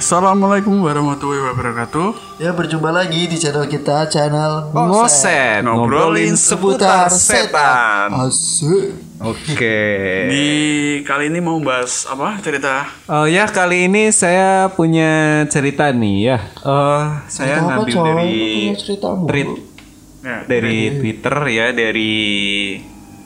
Assalamualaikum 0.00 0.80
warahmatullahi 0.80 1.44
wabarakatuh. 1.52 2.40
Ya 2.40 2.56
berjumpa 2.56 2.88
lagi 2.88 3.28
di 3.28 3.36
channel 3.36 3.68
kita 3.68 4.08
channel 4.08 4.72
Ngoset 4.72 5.60
ngobrolin 5.60 6.40
seputar 6.40 7.12
setan. 7.12 8.08
Asik. 8.08 8.96
Oke. 9.20 9.76
Di 10.32 10.46
kali 11.04 11.28
ini 11.28 11.44
mau 11.44 11.60
bahas 11.60 12.08
apa 12.08 12.40
cerita? 12.40 12.88
Oh 13.12 13.28
ya 13.28 13.44
kali 13.44 13.92
ini 13.92 14.08
saya 14.08 14.72
punya 14.72 15.44
cerita 15.52 15.92
nih 15.92 16.32
ya. 16.32 16.38
Eh 16.48 17.04
saya 17.28 17.60
Cerita 17.60 17.68
apa, 17.68 17.84
ngambil 17.84 17.92
coy? 17.92 18.08
dari 18.08 18.32
ceritamu. 18.80 19.24
tweet 19.28 19.48
Ya, 20.24 20.36
dari 20.48 20.78
Twitter 20.96 21.36
ya 21.52 21.66
dari 21.76 22.12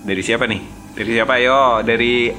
dari 0.03 0.23
siapa 0.27 0.51
nih? 0.51 0.59
Dari 0.99 1.11
siapa 1.23 1.39
yo? 1.39 1.87
Dari 1.87 2.35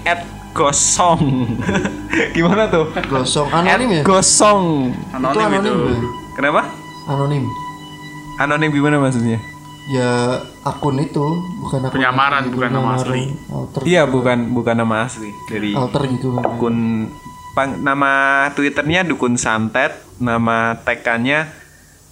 @gosong. 0.52 1.24
Gimana 2.32 2.68
tuh? 2.68 2.86
Gosong 3.06 3.48
anonim 3.50 3.90
ya? 3.92 4.02
Gosong. 4.02 4.64
anonim 5.12 5.36
itu 5.36 5.42
anonim 5.42 5.62
itu. 5.62 5.72
ya? 5.98 6.10
Kenapa? 6.34 6.62
Anonim. 7.06 7.44
Anonim 8.38 8.70
gimana 8.70 8.96
maksudnya? 8.98 9.40
Ya 9.88 10.10
akun 10.62 10.98
itu 10.98 11.22
bukan 11.62 11.80
akun 11.84 11.94
Penyamaran, 11.94 12.50
bukan 12.50 12.70
nama 12.70 12.90
asli. 12.96 13.30
Alter, 13.48 13.80
Iya 13.84 14.04
bukan 14.06 14.38
bukan 14.52 14.76
nama 14.76 15.06
asli 15.06 15.30
dari 15.46 15.72
alter 15.72 16.10
gitu 16.10 16.34
akun 16.36 17.06
pang- 17.54 17.80
nama 17.80 18.12
twitternya 18.50 19.04
dukun 19.04 19.36
santet 19.36 19.94
nama 20.18 20.74
tekannya 20.80 21.46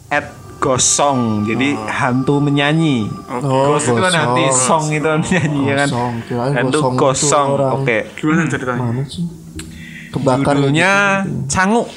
at 0.07 0.29
gosong 0.59 1.43
jadi 1.43 1.75
hantu 1.89 2.37
menyanyi 2.37 3.09
Oh, 3.27 3.73
gos 3.73 3.83
itu 3.83 3.97
kan 3.97 4.05
gosong. 4.05 4.21
hati 4.21 4.45
song 4.53 4.83
itu 4.93 5.03
kan 5.03 5.19
menyanyi 5.19 5.61
ya 5.65 5.75
kan 5.75 5.89
Gosong. 5.89 6.13
Kirain 6.23 6.53
hantu 6.53 6.77
gosong 6.77 6.93
itu 6.93 7.01
gosong 7.01 7.47
orang. 7.49 7.71
oke 7.75 7.97
Gimana 8.15 8.41
ceritanya? 8.45 9.03
Kebakar 10.13 10.55
judulnya 10.61 10.91
gitu. 11.25 11.49
canguk. 11.49 11.87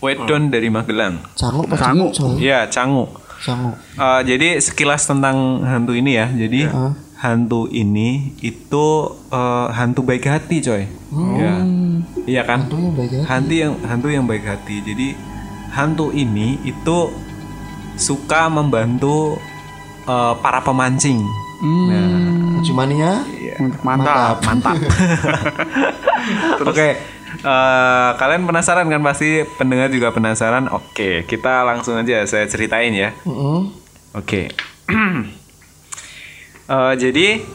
Wedon 0.00 0.52
dari 0.52 0.68
Magelang. 0.68 1.20
Canguk 1.36 1.66
pasti 1.72 1.84
Canguk. 1.84 2.10
coy. 2.12 2.34
ya 2.40 2.68
canguk. 2.68 3.10
Canguk. 3.40 3.76
Eh, 3.96 4.20
jadi 4.24 4.48
sekilas 4.60 5.04
tentang 5.04 5.60
hantu 5.64 5.92
ini 5.96 6.16
ya. 6.16 6.26
Jadi 6.32 6.68
Hah? 6.68 6.92
hantu 7.20 7.68
ini 7.68 8.36
itu 8.40 8.86
eh, 9.32 9.66
hantu 9.72 10.00
baik 10.04 10.24
hati 10.24 10.56
coy. 10.64 10.84
Ya 11.36 11.54
iya. 12.28 12.42
Kan? 12.44 12.68
Itu 12.68 12.76
yang 12.76 12.94
baik 12.96 13.12
ya. 13.12 13.22
hantu 13.28 13.52
yang 13.56 13.72
hantu 13.84 14.06
yang 14.12 14.24
baik 14.28 14.44
hati. 14.44 14.76
Jadi 14.84 15.08
hantu 15.72 16.12
ini 16.12 16.60
itu 16.64 17.12
suka 17.96 18.48
membantu 18.52 19.36
eh, 20.04 20.34
para 20.44 20.60
pemancing. 20.60 21.20
Nah. 21.56 22.60
Cumania 22.60 23.24
iya. 23.32 23.56
Mantap. 23.80 24.44
mantap. 24.44 24.76
Oke 26.68 27.15
eh, 27.38 28.10
kalian 28.14 28.44
penasaran 28.44 28.86
kan 28.86 29.00
pasti 29.00 29.28
pendengar 29.56 29.88
juga 29.88 30.10
penasaran 30.10 30.68
oke 30.68 31.24
kita 31.24 31.62
langsung 31.62 31.96
aja 31.96 32.24
saya 32.24 32.46
ceritain 32.46 32.92
ya 32.92 33.10
Heeh. 33.22 33.60
Oke. 34.14 34.48
Eh, 36.66 36.94
jadi 36.98 37.46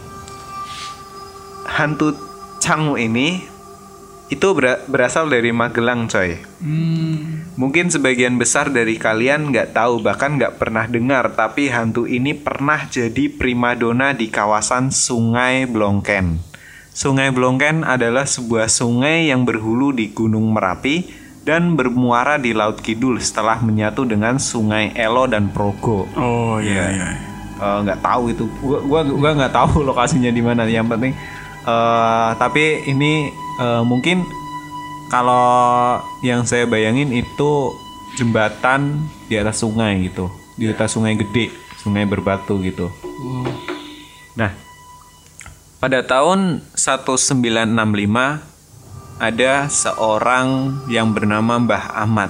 hantu 1.68 2.16
Cangu 2.64 2.96
ini 2.96 3.44
itu 4.32 4.48
ber- 4.56 4.88
berasal 4.88 5.28
dari 5.28 5.52
Magelang, 5.52 6.08
coy. 6.08 6.40
Mungkin 7.60 7.92
sebagian 7.92 8.40
besar 8.40 8.72
dari 8.72 8.96
kalian 8.96 9.52
nggak 9.52 9.76
tahu 9.76 10.00
bahkan 10.00 10.40
nggak 10.40 10.56
pernah 10.56 10.88
dengar, 10.88 11.36
tapi 11.36 11.68
hantu 11.68 12.08
ini 12.08 12.32
pernah 12.32 12.88
jadi 12.88 13.28
primadona 13.28 14.16
di 14.16 14.32
kawasan 14.32 14.88
Sungai 14.88 15.68
Blongken. 15.68 16.40
Sungai 16.92 17.32
Blongken 17.32 17.88
adalah 17.88 18.28
sebuah 18.28 18.68
sungai 18.68 19.32
yang 19.32 19.48
berhulu 19.48 19.96
di 19.96 20.12
Gunung 20.12 20.52
Merapi 20.52 21.08
dan 21.48 21.80
bermuara 21.80 22.36
di 22.36 22.52
Laut 22.52 22.84
Kidul 22.84 23.16
setelah 23.24 23.64
menyatu 23.64 24.04
dengan 24.04 24.36
Sungai 24.36 24.92
Elo 25.00 25.24
dan 25.24 25.48
Progo. 25.56 26.04
Oh 26.20 26.60
iya 26.60 26.92
iya. 26.92 27.10
Eh, 27.64 27.78
nggak 27.88 28.04
tahu 28.04 28.36
itu. 28.36 28.44
Gua 28.60 28.84
gua 28.84 29.02
gua 29.08 29.32
nggak 29.40 29.56
tahu 29.56 29.82
lokasinya 29.88 30.36
di 30.36 30.44
mana. 30.44 30.68
Yang 30.68 30.88
penting 30.92 31.14
eh 31.62 32.30
tapi 32.36 32.84
ini 32.84 33.32
eh, 33.64 33.84
mungkin 33.88 34.28
kalau 35.08 35.96
yang 36.28 36.44
saya 36.44 36.68
bayangin 36.68 37.16
itu 37.16 37.72
jembatan 38.20 39.08
di 39.32 39.40
atas 39.40 39.64
sungai 39.64 40.12
gitu. 40.12 40.28
Di 40.60 40.68
atas 40.68 40.92
sungai 40.92 41.16
gede 41.16 41.56
sungai 41.80 42.04
berbatu 42.04 42.60
gitu. 42.60 42.92
Nah 44.36 44.71
pada 45.82 46.06
tahun 46.06 46.62
1965 46.78 47.74
ada 49.18 49.54
seorang 49.66 50.78
yang 50.86 51.10
bernama 51.10 51.58
Mbah 51.58 51.98
Ahmad 51.98 52.30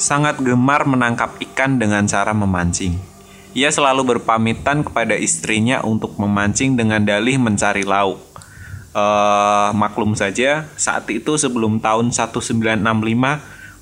sangat 0.00 0.40
gemar 0.40 0.88
menangkap 0.88 1.36
ikan 1.44 1.76
dengan 1.76 2.08
cara 2.08 2.32
memancing. 2.32 2.96
Ia 3.52 3.68
selalu 3.68 4.16
berpamitan 4.16 4.80
kepada 4.80 5.12
istrinya 5.12 5.84
untuk 5.84 6.16
memancing 6.16 6.76
dengan 6.76 7.04
dalih 7.04 7.36
mencari 7.36 7.84
lauk. 7.84 8.16
Eh, 8.96 9.68
maklum 9.76 10.16
saja, 10.16 10.64
saat 10.80 11.04
itu 11.12 11.36
sebelum 11.36 11.84
tahun 11.84 12.16
1965, 12.16 12.80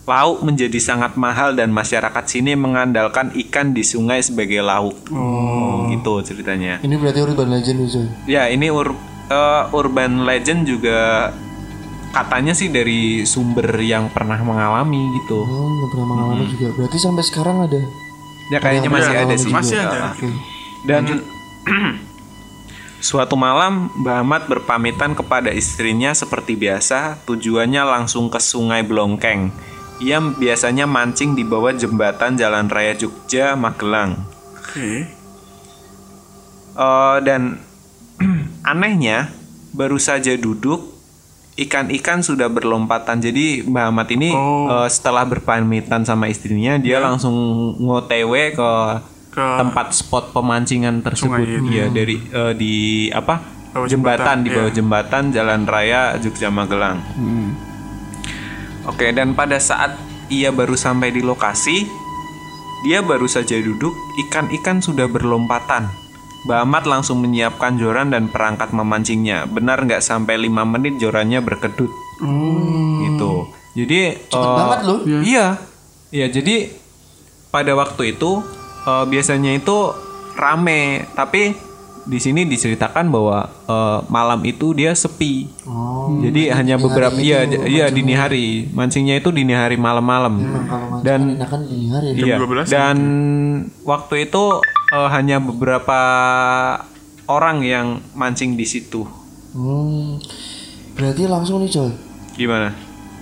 lauk 0.05 0.45
menjadi 0.45 0.77
sangat 0.77 1.17
mahal 1.17 1.57
dan 1.57 1.73
masyarakat 1.73 2.25
sini 2.29 2.53
mengandalkan 2.53 3.33
ikan 3.49 3.73
di 3.73 3.81
sungai 3.81 4.21
sebagai 4.21 4.61
lauk. 4.61 4.93
Oh, 5.09 5.89
gitu 5.89 6.21
ceritanya. 6.21 6.77
Ini 6.85 6.95
berarti 7.01 7.25
urban 7.25 7.49
legend 7.49 7.79
coy. 7.89 8.07
Ya, 8.29 8.53
ini 8.53 8.69
ur- 8.69 8.97
eh, 9.33 9.63
urban 9.73 10.29
legend 10.29 10.69
juga 10.69 11.33
katanya 12.13 12.53
sih 12.53 12.69
dari 12.69 13.25
sumber 13.25 13.81
yang 13.81 14.13
pernah 14.13 14.37
mengalami 14.45 15.01
gitu. 15.25 15.41
Oh, 15.41 15.69
nggak 15.73 15.89
pernah 15.97 16.07
mengalami 16.13 16.45
juga. 16.53 16.67
Berarti 16.77 16.99
sampai 17.01 17.25
sekarang 17.25 17.57
ada. 17.65 17.81
Ya 18.53 18.61
kayaknya 18.61 18.93
masih 18.93 19.13
ada 19.17 19.25
mengalami 19.25 19.41
sih. 19.41 19.53
Masih 19.57 19.77
ada. 19.81 19.99
Oke. 20.13 20.29
Dan 20.85 21.03
suatu 23.09 23.41
malam 23.41 23.89
Mbah 24.05 24.21
Ahmad 24.21 24.43
berpamitan 24.53 25.17
kepada 25.17 25.49
istrinya 25.49 26.13
seperti 26.13 26.57
biasa, 26.57 27.25
tujuannya 27.25 27.83
langsung 27.85 28.29
ke 28.29 28.37
Sungai 28.37 28.85
Blongkeng. 28.85 29.73
Ia 29.99 30.19
biasanya 30.19 30.85
mancing 30.85 31.35
di 31.35 31.47
bawah 31.47 31.71
jembatan 31.71 32.35
Jalan 32.35 32.67
Raya 32.67 32.95
Jogja 32.95 33.55
Magelang. 33.55 34.27
Oke. 34.59 35.07
Eh, 36.75 37.17
dan 37.23 37.63
anehnya 38.71 39.31
baru 39.71 39.99
saja 39.99 40.35
duduk 40.35 40.91
ikan-ikan 41.55 42.19
sudah 42.19 42.51
berlompatan 42.51 43.23
jadi 43.23 43.63
Mbak 43.63 43.85
Ahmad 43.87 44.09
ini 44.11 44.35
Oh. 44.35 44.67
eh, 44.67 44.89
setelah 44.91 45.23
berpamitan 45.23 46.03
sama 46.03 46.27
istrinya 46.27 46.75
dia 46.79 46.99
langsung 46.99 47.35
ngotw 47.79 48.11
ke, 48.51 48.71
Ke 49.31 49.47
tempat 49.59 49.95
spot 49.95 50.35
pemancingan 50.35 51.03
tersebut 51.03 51.47
Sungai 51.47 51.59
itu. 51.63 51.71
ya 51.71 51.87
dari 51.91 52.17
eh, 52.19 52.53
di 52.55 52.75
apa 53.11 53.55
Bawah 53.75 53.91
jembatan, 53.91 54.19
jembatan, 54.23 54.37
di 54.43 54.51
bawah 54.51 54.71
iya. 54.71 54.77
jembatan 54.79 55.23
Jalan 55.31 55.63
Raya 55.67 56.03
Jogja 56.19 56.47
Magelang 56.51 56.99
Oke, 58.85 59.13
dan 59.17 59.33
pada 59.33 59.57
saat 59.57 59.97
ia 60.29 60.53
baru 60.53 60.77
sampai 60.77 61.13
di 61.13 61.25
lokasi, 61.25 61.89
dia 62.85 63.01
baru 63.01 63.25
saja 63.25 63.57
duduk, 63.57 63.97
ikan-ikan 64.29 64.85
sudah 64.85 65.09
berlompatan. 65.09 65.89
Mbak 66.45 66.59
Ahmad 66.61 66.85
langsung 66.85 67.25
menyiapkan 67.25 67.81
joran 67.81 68.13
dan 68.13 68.29
perangkat 68.29 68.77
memancingnya. 68.77 69.49
Benar 69.49 69.89
nggak 69.89 70.05
sampai 70.05 70.37
5 70.37 70.53
menit 70.69 71.01
jorannya 71.01 71.41
berkedut. 71.41 71.89
Gitu. 73.01 73.33
Jadi 73.73 74.01
Cepet 74.29 74.45
eh, 74.45 74.57
banget 74.61 74.81
loh. 74.85 74.99
Iya. 75.09 75.47
Iya, 76.13 76.27
jadi 76.29 76.69
pada 77.49 77.73
waktu 77.73 78.13
itu 78.13 78.45
eh, 78.85 79.05
biasanya 79.09 79.57
itu 79.57 79.97
rame, 80.37 81.09
tapi 81.17 81.57
di 82.05 82.19
sini 82.21 82.45
diceritakan 82.45 83.09
bahwa 83.09 83.49
eh, 83.49 83.99
malam 84.13 84.41
itu 84.45 84.77
dia 84.77 84.93
sepi. 84.93 85.49
Oh. 85.65 86.21
Jadi 86.21 86.53
hanya 86.53 86.77
beberapa 86.77 87.17
iya 87.17 87.49
itu 87.49 87.65
iya 87.65 87.87
dini 87.89 88.13
hari. 88.13 88.69
Mancingnya 88.73 89.19
itu 89.21 89.33
dini 89.33 89.57
hari 89.57 89.81
malam-malam. 89.81 90.37
Mancing 90.37 91.05
Dan 91.05 91.21
kan 91.41 91.61
dini 91.65 91.89
hari 91.89 92.13
ya. 92.17 92.37
iya 92.37 92.37
12 92.41 92.69
dan 92.69 92.97
waktu 93.89 94.29
itu 94.29 94.61
eh, 94.93 95.09
hanya 95.09 95.41
beberapa 95.41 96.01
orang 97.25 97.65
yang 97.65 97.87
mancing 98.13 98.57
di 98.57 98.69
situ. 98.69 99.09
Hmm. 99.57 100.21
Berarti 100.95 101.25
langsung 101.27 101.65
nih 101.65 101.73
coy. 101.73 101.91
Gimana? 102.37 102.71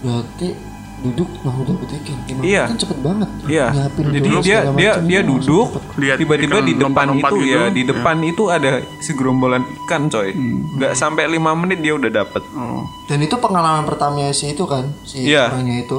Berarti 0.03 0.72
duduk 1.03 1.29
langsung 1.43 1.77
ikan. 1.83 2.19
Gimana? 2.25 2.43
Iya. 2.47 2.65
Kan 2.71 2.79
cepet 2.79 2.99
banget. 3.03 3.29
Iya. 3.51 3.67
Nyiapin 3.75 4.05
Jadi 4.09 4.29
dulu 4.29 4.39
dia 4.41 4.59
dia 4.73 4.91
macam, 4.95 5.07
dia 5.11 5.21
duduk 5.27 5.69
tiba-tiba 5.99 6.59
di 6.63 6.75
depan 6.79 7.07
itu 7.13 7.35
gitu, 7.37 7.37
ya 7.51 7.63
di 7.69 7.83
ya. 7.83 7.89
depan 7.91 8.17
itu 8.23 8.43
ada 8.49 8.71
segerombolan 9.03 9.63
ikan 9.85 10.03
coy. 10.07 10.31
Nggak 10.79 10.93
sampai 10.95 11.27
lima 11.27 11.53
menit 11.59 11.83
dia 11.83 11.95
udah 11.99 12.11
dapet 12.11 12.43
Oh. 12.53 12.85
Dan 13.11 13.19
itu 13.25 13.35
pengalaman 13.41 13.83
pertamanya 13.85 14.31
si 14.31 14.55
itu 14.55 14.65
kan, 14.69 14.87
si 15.03 15.27
Iya. 15.27 15.51
orangnya 15.51 15.83
itu 15.83 15.99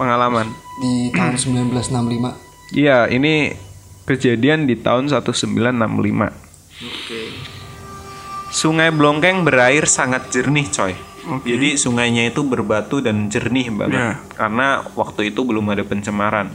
pengalaman. 0.00 0.48
di 0.80 1.12
tahun 1.12 1.36
1965. 1.36 2.32
Iya, 2.72 3.12
ini 3.12 3.52
kejadian 4.08 4.64
di 4.64 4.80
tahun 4.80 5.12
1965. 5.12 6.32
Sungai 8.50 8.88
Blongkeng 8.90 9.44
berair 9.44 9.84
sangat 9.84 10.32
jernih, 10.32 10.66
coy. 10.72 10.96
Jadi 11.44 11.76
sungainya 11.76 12.28
itu 12.28 12.40
berbatu 12.42 13.04
dan 13.04 13.28
jernih 13.28 13.68
banget. 13.72 14.00
Iya. 14.00 14.12
Karena 14.34 14.84
waktu 14.96 15.32
itu 15.32 15.44
belum 15.44 15.68
ada 15.72 15.84
pencemaran. 15.84 16.50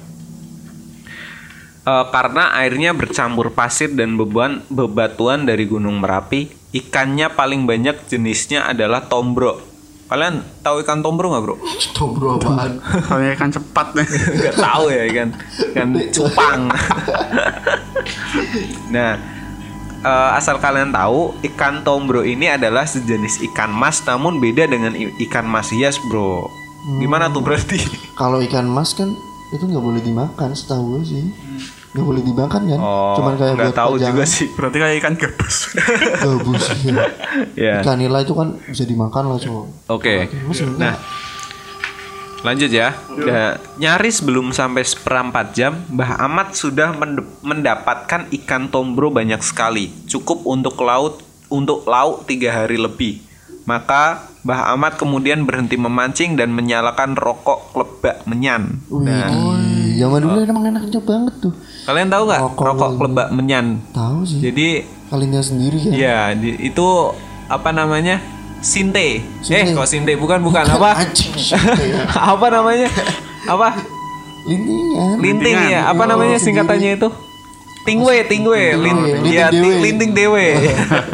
Eh, 1.85 2.05
karena 2.09 2.49
airnya 2.57 2.97
bercampur 2.97 3.53
pasir 3.53 3.93
dan 3.93 4.17
beban 4.17 4.65
bebatuan 4.73 5.45
dari 5.45 5.69
Gunung 5.69 6.01
Merapi, 6.01 6.49
ikannya 6.73 7.29
paling 7.29 7.69
banyak 7.69 8.09
jenisnya 8.09 8.65
adalah 8.65 9.05
tombro. 9.05 9.61
Kalian 10.09 10.41
tahu 10.65 10.81
ikan 10.81 11.05
tombro 11.05 11.29
nggak, 11.29 11.43
bro? 11.45 11.55
Tombro 11.93 12.41
apaan? 12.41 12.81
Kalau 13.09 13.21
ikan 13.37 13.53
cepat 13.53 13.87
nih. 14.01 14.07
Nggak 14.09 14.57
tahu 14.57 14.83
ya 14.89 15.03
ikan 15.13 15.29
ikan 15.77 15.89
cupang. 16.09 16.61
nah, 18.93 19.17
eh, 20.05 20.29
asal 20.33 20.55
kalian 20.57 20.89
tahu, 20.89 21.33
ikan 21.43 21.81
tombro 21.81 22.21
ini 22.21 22.45
adalah 22.47 22.85
sejenis 22.85 23.41
ikan 23.43 23.73
mas, 23.73 23.99
namun 24.01 24.37
beda 24.37 24.65
dengan 24.65 24.93
ikan 25.19 25.43
mas 25.43 25.69
hias, 25.69 25.97
bro. 26.05 26.45
Gimana 26.95 27.27
tuh 27.27 27.41
berarti? 27.41 27.81
Kalau 28.21 28.37
ikan 28.39 28.65
mas 28.65 28.93
kan 28.93 29.09
itu 29.49 29.63
nggak 29.63 29.81
boleh 29.81 29.99
dimakan 29.99 30.53
setahu 30.53 30.95
gue 30.95 31.01
sih. 31.03 31.25
Nggak 31.91 32.05
boleh 32.05 32.21
dimakan 32.21 32.61
kan? 32.67 32.79
Cuman 33.15 33.33
kayak 33.35 33.51
Oh, 33.51 33.57
nggak 33.57 33.73
tahu 33.73 33.91
pajangan. 33.95 34.09
juga 34.11 34.23
sih. 34.27 34.47
Berarti 34.51 34.77
kayak 34.77 34.95
ikan 34.99 35.13
gabus. 35.15 35.57
Gabus. 36.21 36.63
ya. 36.83 37.05
Ya. 37.55 37.73
Ikan 37.79 37.97
nila 37.97 38.21
itu 38.21 38.31
kan 38.31 38.59
bisa 38.61 38.83
dimakan 38.83 39.31
lah 39.31 39.39
cowok. 39.39 39.65
Oke. 39.89 40.27
Mas 40.43 40.59
enggak. 40.59 40.95
Nah, 42.45 42.53
lanjut 42.53 42.69
ya. 42.69 42.93
Nah, 43.25 43.57
nyaris 43.81 44.21
belum 44.21 44.53
sampai 44.53 44.85
seperempat 44.85 45.57
jam, 45.57 45.81
Mbah 45.89 46.21
Ahmad 46.21 46.53
sudah 46.53 46.93
mendapatkan 47.41 48.29
ikan 48.29 48.69
tombro 48.69 49.09
banyak 49.09 49.41
sekali, 49.41 49.89
cukup 50.05 50.45
untuk 50.45 50.77
laut 50.77 51.25
untuk 51.49 51.89
lauk 51.89 52.29
tiga 52.29 52.53
hari 52.53 52.77
lebih. 52.77 53.17
Maka 53.65 54.29
Mbah 54.45 54.77
Ahmad 54.77 54.93
kemudian 54.93 55.41
berhenti 55.41 55.73
memancing 55.73 56.37
dan 56.37 56.53
menyalakan 56.53 57.17
rokok 57.17 57.73
klebak 57.73 58.21
menyan. 58.29 58.77
Wih, 58.93 59.97
zaman 59.97 60.21
dulu 60.21 60.37
emang 60.45 60.69
enaknya 60.69 61.01
banget 61.01 61.33
tuh. 61.41 61.53
Kalian 61.89 62.13
tahu 62.13 62.23
nggak 62.29 62.41
Rokok 62.45 62.61
rokok 62.61 62.91
klebak 63.01 63.27
menyan? 63.33 63.81
Tahu 63.89 64.21
sih. 64.21 64.45
Jadi 64.45 64.85
Kalinya 65.09 65.41
sendiri 65.41 65.81
ya 65.97 66.29
di- 66.37 66.61
itu 66.61 66.85
apa 67.49 67.73
namanya? 67.73 68.21
Sinte. 68.59 69.21
Sinte. 69.39 69.61
Eh, 69.61 69.73
kok 69.73 69.87
sinte 69.87 70.13
bukan 70.15 70.39
bukan 70.41 70.65
apa? 70.65 70.95
Anjing. 71.01 71.33
ya. 71.35 71.59
apa 72.33 72.47
namanya? 72.49 72.89
Apa? 73.45 73.67
Lintingan. 74.45 75.17
Linting 75.19 75.57
ya, 75.69 75.89
apa 75.89 76.01
Oh, 76.01 76.07
namanya 76.07 76.37
sendiri. 76.37 76.61
singkatannya 76.61 76.91
itu? 77.01 77.09
Tingwe, 77.81 78.15
tingwe, 78.25 78.61
lin, 78.73 78.97
Linting 79.21 79.29
ya, 79.29 79.47
linting 79.53 80.11
dewe, 80.13 80.57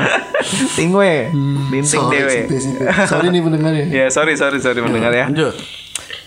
tingwe, 0.80 1.28
linting 1.68 1.84
Sorry, 1.84 2.16
dewe. 2.16 2.36
Sorry 3.08 3.28
nih 3.28 3.42
pendengar 3.44 3.72
ya. 3.76 3.86
Ya, 3.88 4.06
sorry, 4.08 4.40
sorry, 4.40 4.60
sorry 4.60 4.80
mendengar 4.80 5.12
ya. 5.12 5.28
Lanjut. 5.28 5.52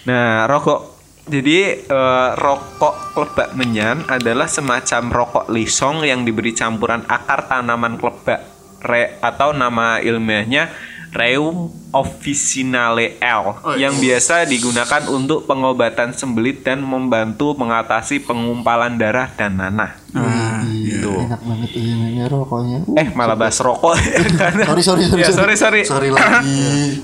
Nah, 0.05 0.45
rokok. 0.45 0.93
Jadi 1.25 1.89
eh, 1.89 2.31
rokok 2.37 3.17
klebak 3.17 3.57
menyan 3.57 4.05
adalah 4.05 4.45
semacam 4.45 5.09
rokok 5.09 5.45
lisong 5.49 6.05
yang 6.05 6.21
diberi 6.21 6.53
campuran 6.53 7.01
akar 7.09 7.49
tanaman 7.49 7.97
klebak 7.97 8.45
re, 8.85 9.17
atau 9.25 9.57
nama 9.57 10.05
ilmiahnya 10.05 10.69
Rheum 11.15 11.71
officinale 11.95 13.23
L 13.23 13.63
yang 13.79 13.95
biasa 14.03 14.51
digunakan 14.51 15.07
untuk 15.07 15.47
pengobatan 15.47 16.11
sembelit 16.11 16.67
dan 16.67 16.83
membantu 16.83 17.55
mengatasi 17.55 18.27
pengumpalan 18.27 18.99
darah 18.99 19.31
dan 19.39 19.55
nanah. 19.55 19.95
Nah, 20.11 20.59
Gitu. 20.65 21.11
Enak 21.15 21.41
banget 21.47 21.71
ini 21.79 22.27
rokoknya. 22.27 22.79
Uh, 22.83 22.99
Eh, 22.99 23.09
malah 23.15 23.39
bahas 23.39 23.59
rokok. 23.63 23.95
sorry 24.69 24.83
sorry 24.83 25.03
sorry. 25.07 25.23
Ya, 25.23 25.31
sorry, 25.31 25.55
sorry. 25.55 25.83
Sorry 25.87 26.09
lagi. 26.11 26.99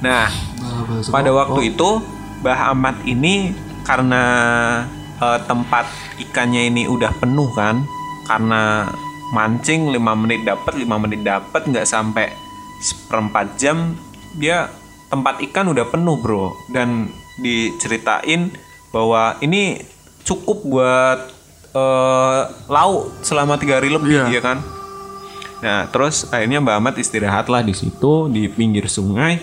nah, 0.00 0.32
pada 1.12 1.28
rokok. 1.28 1.38
waktu 1.44 1.60
itu 1.76 1.88
Mbah 2.40 2.72
Ahmad 2.72 2.96
ini 3.04 3.52
karena 3.84 4.22
eh, 5.20 5.38
tempat 5.44 5.84
ikannya 6.24 6.72
ini 6.72 6.88
udah 6.88 7.12
penuh 7.20 7.52
kan 7.52 7.84
karena 8.24 8.88
mancing 9.34 9.92
5 9.92 10.00
menit 10.24 10.40
dapat 10.46 10.72
5 10.78 10.88
menit 11.04 11.20
dapat 11.20 11.62
nggak 11.68 11.86
sampai 11.86 12.32
seperempat 12.80 13.56
jam 13.56 13.94
dia 14.34 14.72
tempat 15.06 15.42
ikan 15.50 15.68
udah 15.68 15.86
penuh 15.86 16.16
bro 16.16 16.56
dan 16.72 17.12
diceritain 17.38 18.50
bahwa 18.90 19.36
ini 19.40 19.80
cukup 20.22 20.64
buat 20.64 21.18
eh, 21.70 22.40
lauk 22.66 23.22
selama 23.22 23.54
tiga 23.56 23.78
hari 23.78 23.92
lebih 23.92 24.26
Iya. 24.26 24.26
ya 24.32 24.42
kan 24.42 24.58
Nah, 25.60 25.92
terus 25.92 26.24
akhirnya 26.32 26.56
Mbak 26.64 26.72
Ahmad 26.72 26.94
istirahatlah 26.96 27.60
di 27.60 27.76
situ 27.76 28.32
di 28.32 28.48
pinggir 28.48 28.88
sungai, 28.88 29.36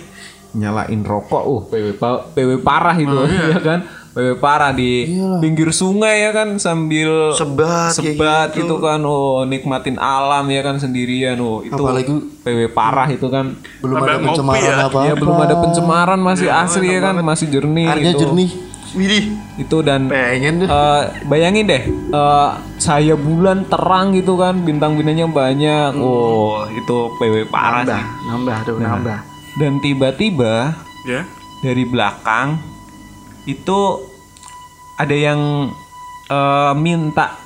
nyalain 0.57 1.06
rokok. 1.06 1.44
Uh, 1.45 1.62
PW 1.69 1.88
PW 2.33 2.50
parah 2.66 2.98
itu, 2.98 3.13
ya 3.54 3.62
kan? 3.62 3.86
PW 4.18 4.42
parah 4.42 4.74
di 4.74 5.14
pinggir 5.38 5.69
sungai 5.69 6.25
ya 6.25 6.34
kan 6.34 6.58
sambil 6.58 7.38
Sebat, 7.38 7.94
sebat 7.94 8.50
gitu. 8.52 8.81
kan. 8.81 9.06
Oh, 9.06 9.46
nikmatin 9.46 9.94
alam 9.96 10.42
ya 10.48 10.60
kan 10.60 10.75
sendirian. 10.75 11.38
Oh, 11.38 11.62
itu 11.62 11.78
Apalagi 11.78 12.10
PW 12.42 12.74
parah 12.74 13.06
itu 13.08 13.30
kan. 13.30 13.54
belum 13.78 13.94
Sampai 13.96 14.10
ada 14.10 14.18
pencemaran 14.19 14.66
ya. 14.74 14.75
apa 14.84 15.00
Ya 15.06 15.14
belum 15.14 15.38
ada 15.38 15.56
pencemaran 15.62 16.19
masih 16.19 16.50
asri 16.50 16.90
ya 16.90 17.00
kan, 17.00 17.16
masih 17.19 17.46
jernih 17.48 17.86
Airnya 17.88 18.12
gitu. 18.12 18.22
jernih. 18.25 18.50
Widih. 18.90 19.24
Itu 19.60 19.78
dan 19.80 20.08
Pengen 20.08 20.64
deh. 20.64 20.68
Eh, 20.68 21.02
bayangin 21.25 21.68
deh, 21.68 21.84
eh, 22.10 22.50
saya 22.78 23.14
bulan 23.14 23.68
terang 23.68 24.16
gitu 24.16 24.34
kan, 24.34 24.58
bintang-bintangnya 24.58 25.28
banyak. 25.28 25.94
Oh, 25.94 26.66
itu 26.68 26.98
PW 27.14 27.46
parah 27.46 27.86
sih. 27.86 28.02
nambah 28.25 28.58
tuh 28.66 28.81
nambah. 28.81 29.19
Dan 29.56 29.78
tiba-tiba 29.78 30.74
Ya. 31.04 31.22
dari 31.60 31.84
belakang 31.84 32.58
itu 33.47 33.79
ada 34.95 35.15
yang 35.15 35.71
eh, 36.27 36.73
minta 36.75 37.39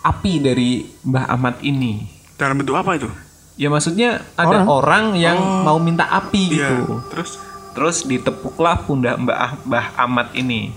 api 0.00 0.32
dari 0.38 0.70
Mbah 1.02 1.26
Ahmad 1.26 1.56
ini. 1.60 2.04
Dalam 2.36 2.56
bentuk 2.56 2.76
apa 2.76 2.94
itu? 2.94 3.08
Ya 3.56 3.68
maksudnya 3.68 4.24
ada 4.34 4.64
orang, 4.64 5.16
yang 5.16 5.36
mau 5.36 5.76
minta 5.76 6.04
api 6.06 6.48
Iya. 6.50 6.68
gitu. 6.80 7.00
Terus 7.10 7.30
Terus 7.70 8.02
ditepuklah 8.02 8.82
pundak 8.82 9.14
Mbak 9.16 9.38
Ah- 9.38 9.58
Mbah 9.62 9.86
Ahmad 9.96 10.28
ini. 10.34 10.74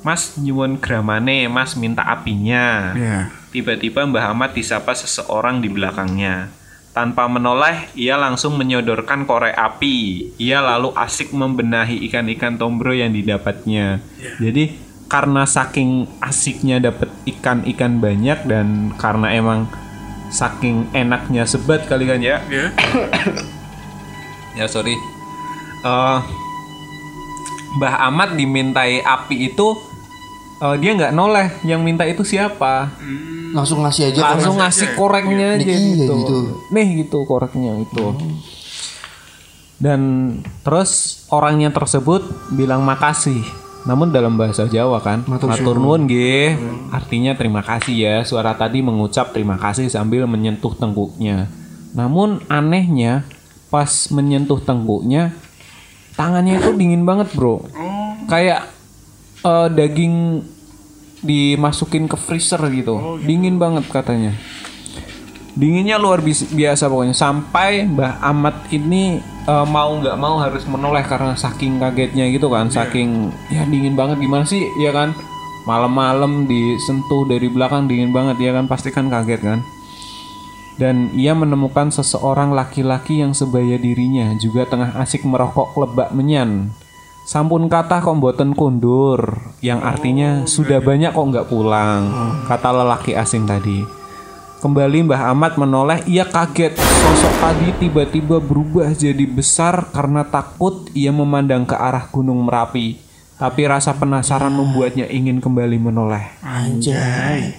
Mas 0.00 0.34
nyuwun 0.34 0.74
gramane, 0.74 1.46
Mas 1.46 1.78
minta 1.78 2.02
apinya. 2.02 2.90
ya. 2.92 3.30
Tiba-tiba 3.50 4.02
Mbah 4.02 4.30
Ahmad 4.30 4.50
disapa 4.50 4.90
seseorang 4.92 5.62
di 5.62 5.70
belakangnya. 5.70 6.50
Tanpa 6.90 7.30
menoleh, 7.30 7.86
ia 7.94 8.18
langsung 8.18 8.58
menyodorkan 8.58 9.22
korek 9.22 9.54
api. 9.54 10.26
Ia 10.42 10.58
lalu 10.58 10.90
asik 10.98 11.30
membenahi 11.30 12.02
ikan-ikan 12.10 12.58
tombro 12.58 12.90
yang 12.90 13.14
didapatnya. 13.14 14.02
Jadi 14.42 14.74
karena 15.06 15.46
saking 15.46 16.06
asiknya 16.18 16.82
dapat 16.82 17.10
ikan-ikan 17.26 18.02
banyak 18.02 18.46
dan 18.46 18.94
karena 18.98 19.34
emang 19.34 19.70
saking 20.30 20.86
enaknya 20.90 21.46
sebat 21.46 21.86
kali 21.86 22.10
kan 22.10 22.22
ya. 22.22 22.42
Ya. 22.50 22.70
Ya 24.58 24.66
sorry. 24.66 24.98
Eh, 25.86 26.18
Mbah 27.78 27.94
Ahmad 28.10 28.34
dimintai 28.34 28.98
api 28.98 29.54
itu 29.54 29.78
eh, 30.58 30.74
dia 30.82 30.90
nggak 30.98 31.14
noleh. 31.14 31.54
Yang 31.62 31.80
minta 31.86 32.02
itu 32.02 32.26
siapa? 32.26 32.90
Langsung 33.50 33.82
ngasih 33.82 34.14
aja 34.14 34.20
Langsung 34.34 34.54
korek. 34.54 34.62
ngasih 34.66 34.88
koreknya 34.94 35.46
aja 35.58 35.64
Iya, 35.66 35.78
gitu. 36.06 36.14
gitu. 36.16 36.36
Nih 36.70 36.86
gitu 37.04 37.18
koreknya 37.24 37.72
itu. 37.82 38.04
Dan 39.80 40.00
terus 40.60 41.24
orangnya 41.32 41.72
tersebut 41.72 42.20
bilang 42.52 42.84
makasih. 42.84 43.40
Namun 43.88 44.12
dalam 44.12 44.36
bahasa 44.36 44.68
Jawa 44.68 45.00
kan, 45.00 45.24
matur 45.24 45.80
nuwun 45.80 46.04
nggih. 46.04 46.52
Artinya 46.92 47.32
terima 47.32 47.64
kasih 47.64 47.96
ya. 47.96 48.16
Suara 48.28 48.52
tadi 48.52 48.84
mengucap 48.84 49.32
terima 49.32 49.56
kasih 49.56 49.88
sambil 49.88 50.28
menyentuh 50.28 50.76
tengkuknya. 50.76 51.48
Namun 51.96 52.44
anehnya 52.46 53.24
pas 53.72 53.88
menyentuh 54.12 54.60
tengkuknya 54.60 55.32
tangannya 56.12 56.60
itu 56.60 56.76
dingin 56.76 57.08
banget, 57.08 57.32
Bro. 57.32 57.64
Kayak 58.28 58.68
eh, 59.40 59.68
daging 59.72 60.44
dimasukin 61.20 62.08
ke 62.08 62.16
freezer 62.16 62.60
gitu. 62.72 63.20
Dingin 63.24 63.60
banget 63.60 63.84
katanya. 63.88 64.32
Dinginnya 65.50 65.98
luar 65.98 66.22
biasa 66.22 66.86
pokoknya 66.86 67.12
sampai 67.12 67.84
Mbah 67.84 68.22
Ahmad 68.22 68.70
ini 68.70 69.18
eh, 69.44 69.66
mau 69.66 69.92
nggak 69.98 70.16
mau 70.16 70.38
harus 70.38 70.62
menoleh 70.64 71.02
karena 71.04 71.34
saking 71.34 71.82
kagetnya 71.82 72.30
gitu 72.30 72.46
kan, 72.48 72.70
saking 72.70 73.34
ya 73.50 73.66
dingin 73.66 73.98
banget 73.98 74.22
gimana 74.22 74.46
sih 74.46 74.62
ya 74.80 74.94
kan. 74.94 75.12
Malam-malam 75.68 76.48
disentuh 76.48 77.28
dari 77.28 77.52
belakang 77.52 77.84
dingin 77.84 78.16
banget 78.16 78.40
ya 78.40 78.56
kan 78.56 78.64
pasti 78.64 78.88
kan 78.88 79.12
kaget 79.12 79.42
kan. 79.44 79.60
Dan 80.80 81.12
ia 81.12 81.36
menemukan 81.36 81.92
seseorang 81.92 82.56
laki-laki 82.56 83.20
yang 83.20 83.36
sebaya 83.36 83.76
dirinya 83.76 84.32
juga 84.40 84.64
tengah 84.64 84.96
asik 84.96 85.28
merokok 85.28 85.76
klebak 85.76 86.16
menyan. 86.16 86.72
Sampun 87.24 87.70
kata 87.70 88.02
kok 88.02 88.16
mboten 88.16 88.56
kundur, 88.56 89.38
yang 89.62 89.84
artinya 89.84 90.48
sudah 90.48 90.82
banyak 90.82 91.14
kok 91.14 91.28
nggak 91.30 91.48
pulang, 91.48 92.10
kata 92.50 92.68
lelaki 92.74 93.14
asing 93.14 93.46
tadi. 93.46 94.00
Kembali 94.60 95.08
Mbah 95.08 95.32
Ahmad 95.32 95.56
menoleh, 95.56 96.04
ia 96.04 96.28
kaget. 96.28 96.76
Sosok 96.76 97.34
tadi 97.40 97.72
tiba-tiba 97.80 98.44
berubah 98.44 98.92
jadi 98.92 99.24
besar 99.24 99.88
karena 99.88 100.20
takut 100.20 100.84
ia 100.92 101.08
memandang 101.08 101.64
ke 101.64 101.72
arah 101.72 102.04
Gunung 102.12 102.44
Merapi. 102.44 103.00
Tapi 103.40 103.64
rasa 103.64 103.96
penasaran 103.96 104.52
membuatnya 104.52 105.08
ingin 105.08 105.40
kembali 105.40 105.80
menoleh. 105.80 106.28
Anjay. 106.44 107.56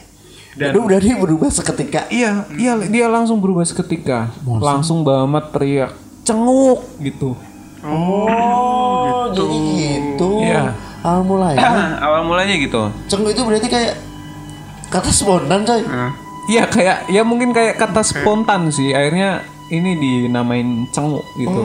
Dan 0.54 0.78
udah 0.78 1.02
dia 1.02 1.18
berubah 1.18 1.50
seketika. 1.50 2.06
Iya, 2.14 2.46
iya 2.54 2.78
dia 2.86 3.10
langsung 3.10 3.42
berubah 3.42 3.66
seketika. 3.66 4.30
Langsung 4.46 5.02
Mbah 5.02 5.26
Ahmad 5.26 5.50
teriak, 5.50 5.98
"Cenguk!" 6.22 6.86
gitu. 7.02 7.34
Oh, 7.82 9.32
jadi 9.34 9.58
gitu. 9.78 10.30
Iya. 10.46 10.74
Awal 11.02 11.22
mulanya. 11.26 11.70
Awal 12.06 12.22
mulanya 12.30 12.56
gitu. 12.62 12.82
Cenggu 13.10 13.34
itu 13.34 13.42
berarti 13.42 13.68
kayak 13.68 13.94
kata 14.94 15.10
spontan 15.10 15.66
coy. 15.66 15.82
Iya 16.50 16.66
kayak 16.68 17.10
ya 17.10 17.22
mungkin 17.26 17.54
kayak 17.54 17.82
kata 17.82 18.06
spontan 18.06 18.70
sih. 18.70 18.94
Akhirnya 18.94 19.42
ini 19.74 19.98
dinamain 19.98 20.86
cenguk 20.94 21.26
gitu. 21.42 21.62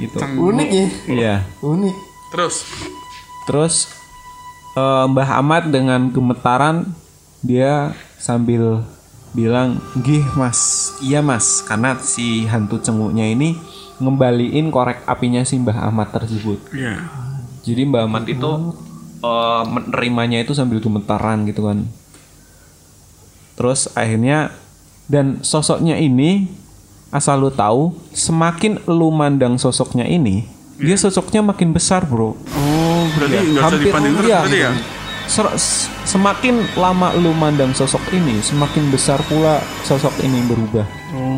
Gitu. 0.00 0.16
Unik 0.22 0.68
ya. 0.70 0.86
Iya. 1.10 1.34
Unik. 1.60 1.96
Terus 2.32 2.64
Terus 3.48 3.88
eh, 4.76 5.04
Mbah 5.08 5.40
Ahmad 5.40 5.72
dengan 5.72 6.12
gemetaran 6.12 6.92
dia 7.40 7.96
sambil 8.20 8.84
bilang, 9.32 9.80
"Gih, 10.04 10.20
Mas. 10.36 10.92
Iya, 11.00 11.24
Mas." 11.24 11.64
Karena 11.64 11.96
si 11.96 12.44
hantu 12.44 12.76
cenguknya 12.76 13.24
ini 13.24 13.56
ngembaliin 13.98 14.70
korek 14.70 15.02
apinya 15.04 15.42
si 15.42 15.58
Mbah 15.58 15.90
Ahmad 15.90 16.10
tersebut. 16.14 16.58
ya. 16.74 16.98
Jadi 17.66 17.84
Mbak 17.84 18.02
Ahmad 18.06 18.24
itu 18.30 18.50
eh, 19.20 19.62
menerimanya 19.68 20.38
itu 20.40 20.54
sambil 20.54 20.78
gemetaran 20.78 21.44
gitu 21.44 21.66
kan. 21.66 21.84
Terus 23.58 23.90
akhirnya 23.92 24.54
dan 25.10 25.42
sosoknya 25.42 25.98
ini 25.98 26.46
asal 27.08 27.40
lu 27.40 27.50
tahu 27.50 27.96
semakin 28.12 28.84
lu 28.84 29.08
mandang 29.08 29.56
sosoknya 29.56 30.04
ini 30.04 30.44
dia 30.78 30.94
sosoknya 30.94 31.42
makin 31.42 31.74
besar 31.74 32.06
bro. 32.06 32.38
Oh, 32.38 33.02
berarti 33.18 33.50
nggak 33.50 33.62
usah 33.66 33.80
dipandang 33.82 34.14
terus 34.14 34.28
iya. 34.30 34.40
berarti 34.44 34.58
ya? 34.62 34.70
S- 34.70 34.97
semakin 36.08 36.64
lama 36.74 37.12
lu 37.20 37.36
mandang 37.36 37.76
sosok 37.76 38.00
ini 38.16 38.40
semakin 38.40 38.88
besar 38.88 39.20
pula 39.28 39.60
sosok 39.84 40.24
ini 40.24 40.40
berubah. 40.48 40.88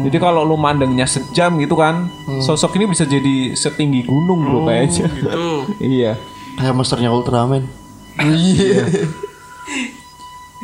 Jadi 0.06 0.16
kalau 0.16 0.46
lu 0.46 0.56
mandangnya 0.56 1.04
sejam 1.04 1.58
gitu 1.60 1.76
kan, 1.76 2.08
sosok 2.40 2.78
ini 2.80 2.88
bisa 2.88 3.04
jadi 3.04 3.52
setinggi 3.52 4.06
gunung 4.06 4.46
bro 4.46 4.60
kayaknya. 4.70 5.06
Gitu. 5.10 5.48
iya. 6.00 6.12
Kayak 6.56 6.74
masternya 6.78 7.10
Ultraman. 7.12 7.66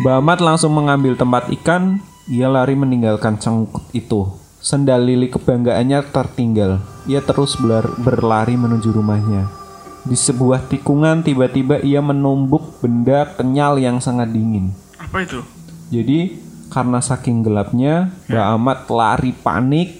Bamat 0.05 0.45
langsung 0.45 0.77
mengambil 0.77 1.17
tempat 1.17 1.49
ikan, 1.61 2.05
ia 2.29 2.49
lari 2.53 2.77
meninggalkan 2.77 3.41
cengkut 3.41 3.85
itu. 3.97 4.29
Sendal 4.61 5.07
lili 5.07 5.31
kebanggaannya 5.33 6.11
tertinggal. 6.13 6.83
Ia 7.07 7.23
terus 7.23 7.57
berlari 8.03 8.59
menuju 8.59 8.93
rumahnya. 8.93 9.66
Di 10.07 10.15
sebuah 10.15 10.71
tikungan 10.71 11.27
tiba-tiba 11.27 11.83
ia 11.83 11.99
menumbuk 11.99 12.79
benda 12.79 13.27
kenyal 13.35 13.75
yang 13.83 13.99
sangat 13.99 14.31
dingin. 14.31 14.71
Apa 15.03 15.27
itu? 15.27 15.43
Jadi 15.91 16.39
karena 16.71 17.03
saking 17.03 17.43
gelapnya, 17.43 18.15
Mbak 18.31 18.47
Ahmad 18.47 18.79
lari 18.87 19.33
panik 19.35 19.99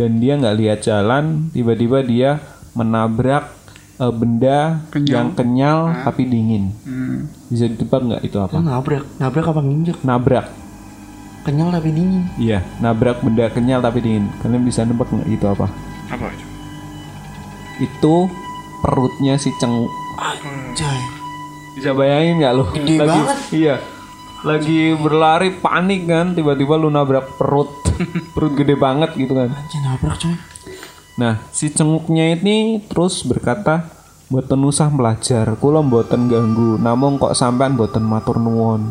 dan 0.00 0.16
dia 0.24 0.40
nggak 0.40 0.56
lihat 0.56 0.78
jalan. 0.80 1.52
Tiba-tiba 1.52 2.00
dia 2.00 2.40
menabrak 2.72 3.52
eh, 4.00 4.12
benda 4.12 4.80
yang 5.04 5.36
kenyal 5.36 6.00
tapi 6.00 6.24
dingin. 6.24 6.72
Hmm. 6.88 7.28
Bisa 7.52 7.68
ditebak 7.68 8.00
nggak 8.08 8.22
itu 8.24 8.40
apa? 8.40 8.56
Oh, 8.56 8.64
nabrak. 8.64 9.04
Nabrak 9.20 9.46
apa 9.52 9.60
nginjek? 9.60 9.98
Nabrak. 10.00 10.46
Kenyal 11.44 11.68
tapi 11.74 11.90
dingin. 11.92 12.24
Iya, 12.40 12.64
nabrak 12.80 13.20
benda 13.20 13.52
kenyal 13.52 13.84
tapi 13.84 14.00
dingin. 14.00 14.32
Kalian 14.40 14.64
bisa 14.64 14.88
nebak 14.88 15.12
nggak 15.12 15.28
itu 15.28 15.44
apa? 15.44 15.66
Apa 16.08 16.32
itu? 16.32 16.46
Itu 17.82 18.14
perutnya 18.82 19.38
si 19.38 19.54
cenguk. 19.62 19.88
Anjay. 20.18 21.00
Bisa 21.78 21.94
bayangin 21.94 22.42
nggak 22.42 22.54
lo? 22.58 22.64
Gede 22.74 22.98
lagi, 22.98 23.08
banget. 23.08 23.38
Iya. 23.54 23.76
Lagi 24.42 24.80
berlari 24.98 25.48
panik 25.54 26.10
kan, 26.10 26.34
tiba-tiba 26.34 26.74
lu 26.74 26.90
nabrak 26.90 27.38
perut. 27.38 27.70
perut 28.34 28.52
gede 28.58 28.74
banget 28.74 29.14
gitu 29.14 29.32
kan. 29.32 29.54
Anjay 29.54 29.80
nabrak 29.86 30.18
coy. 30.18 30.34
Nah, 31.22 31.38
si 31.54 31.70
cenguknya 31.70 32.34
ini 32.34 32.82
terus 32.90 33.22
berkata, 33.22 33.86
"Mboten 34.32 34.60
usah 34.64 34.90
belajar, 34.90 35.44
kula 35.60 35.84
mboten 35.84 36.26
ganggu, 36.26 36.80
namung 36.80 37.20
kok 37.20 37.38
sampean 37.38 37.78
mboten 37.78 38.02
matur 38.02 38.40
nuwun." 38.40 38.90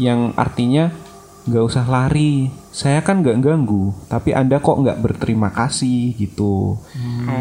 Yang 0.00 0.32
artinya 0.38 0.84
nggak 1.44 1.64
usah 1.66 1.84
lari. 1.84 2.61
Saya 2.72 3.04
kan 3.04 3.20
nggak 3.20 3.44
ganggu, 3.44 3.92
tapi 4.08 4.32
Anda 4.32 4.56
kok 4.56 4.80
nggak 4.80 5.04
berterima 5.04 5.52
kasih 5.52 6.16
gitu. 6.16 6.80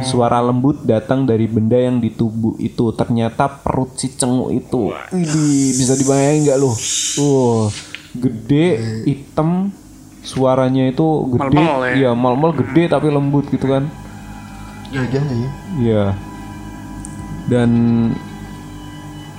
Suara 0.04 0.44
lembut 0.44 0.84
datang 0.84 1.24
dari 1.24 1.48
benda 1.48 1.80
yang 1.80 2.04
di 2.04 2.12
tubuh 2.12 2.60
itu. 2.60 2.92
Ternyata 2.92 3.48
perut 3.48 3.96
si 3.96 4.12
cenguk 4.12 4.52
itu. 4.52 4.92
Widih, 4.92 5.72
bisa 5.80 5.96
dibayangin 5.96 6.52
nggak 6.52 6.60
loh? 6.60 6.76
Uh, 7.16 7.72
gede, 8.12 8.68
hitam, 9.08 9.72
suaranya 10.20 10.92
itu 10.92 11.08
gede. 11.40 11.64
Mal-mal 11.64 11.80
ya? 11.88 11.94
Iya, 11.96 12.12
mal-mal 12.12 12.52
gede 12.52 12.92
tapi 12.92 13.08
lembut 13.08 13.48
gitu 13.48 13.72
kan. 13.72 13.88
Gagah 14.92 15.26
ya. 15.32 15.50
Iya. 15.80 16.06
Dan 17.48 17.72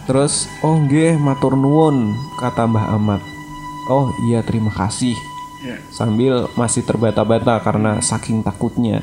terus 0.09 0.49
oh 0.65 0.81
nggih 0.89 1.21
matur 1.21 1.53
nuwun 1.53 2.17
kata 2.41 2.65
Mbah 2.65 2.97
Ahmad. 2.97 3.21
Oh 3.93 4.09
iya 4.25 4.41
terima 4.41 4.73
kasih. 4.73 5.13
Ya. 5.63 5.77
Sambil 5.91 6.51
masih 6.55 6.83
terbata-bata 6.83 7.63
karena 7.63 8.03
saking 8.03 8.43
takutnya. 8.43 9.01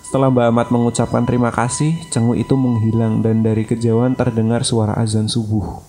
Setelah 0.00 0.32
Mbah 0.32 0.48
Ahmad 0.48 0.68
mengucapkan 0.72 1.28
terima 1.28 1.52
kasih, 1.52 1.92
cenguk 2.08 2.34
itu 2.34 2.56
menghilang 2.56 3.20
dan 3.20 3.44
dari 3.44 3.68
kejauhan 3.68 4.16
terdengar 4.16 4.64
suara 4.64 4.96
azan 4.96 5.28
subuh. 5.28 5.84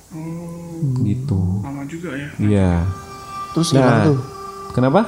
Gitu. 1.00 1.40
Lama 1.64 1.88
juga 1.88 2.12
ya. 2.16 2.28
Iya. 2.36 2.72
Terus 3.52 3.72
hilang 3.72 3.88
Nah, 3.88 4.06
tuh. 4.12 4.20
kenapa? 4.76 5.02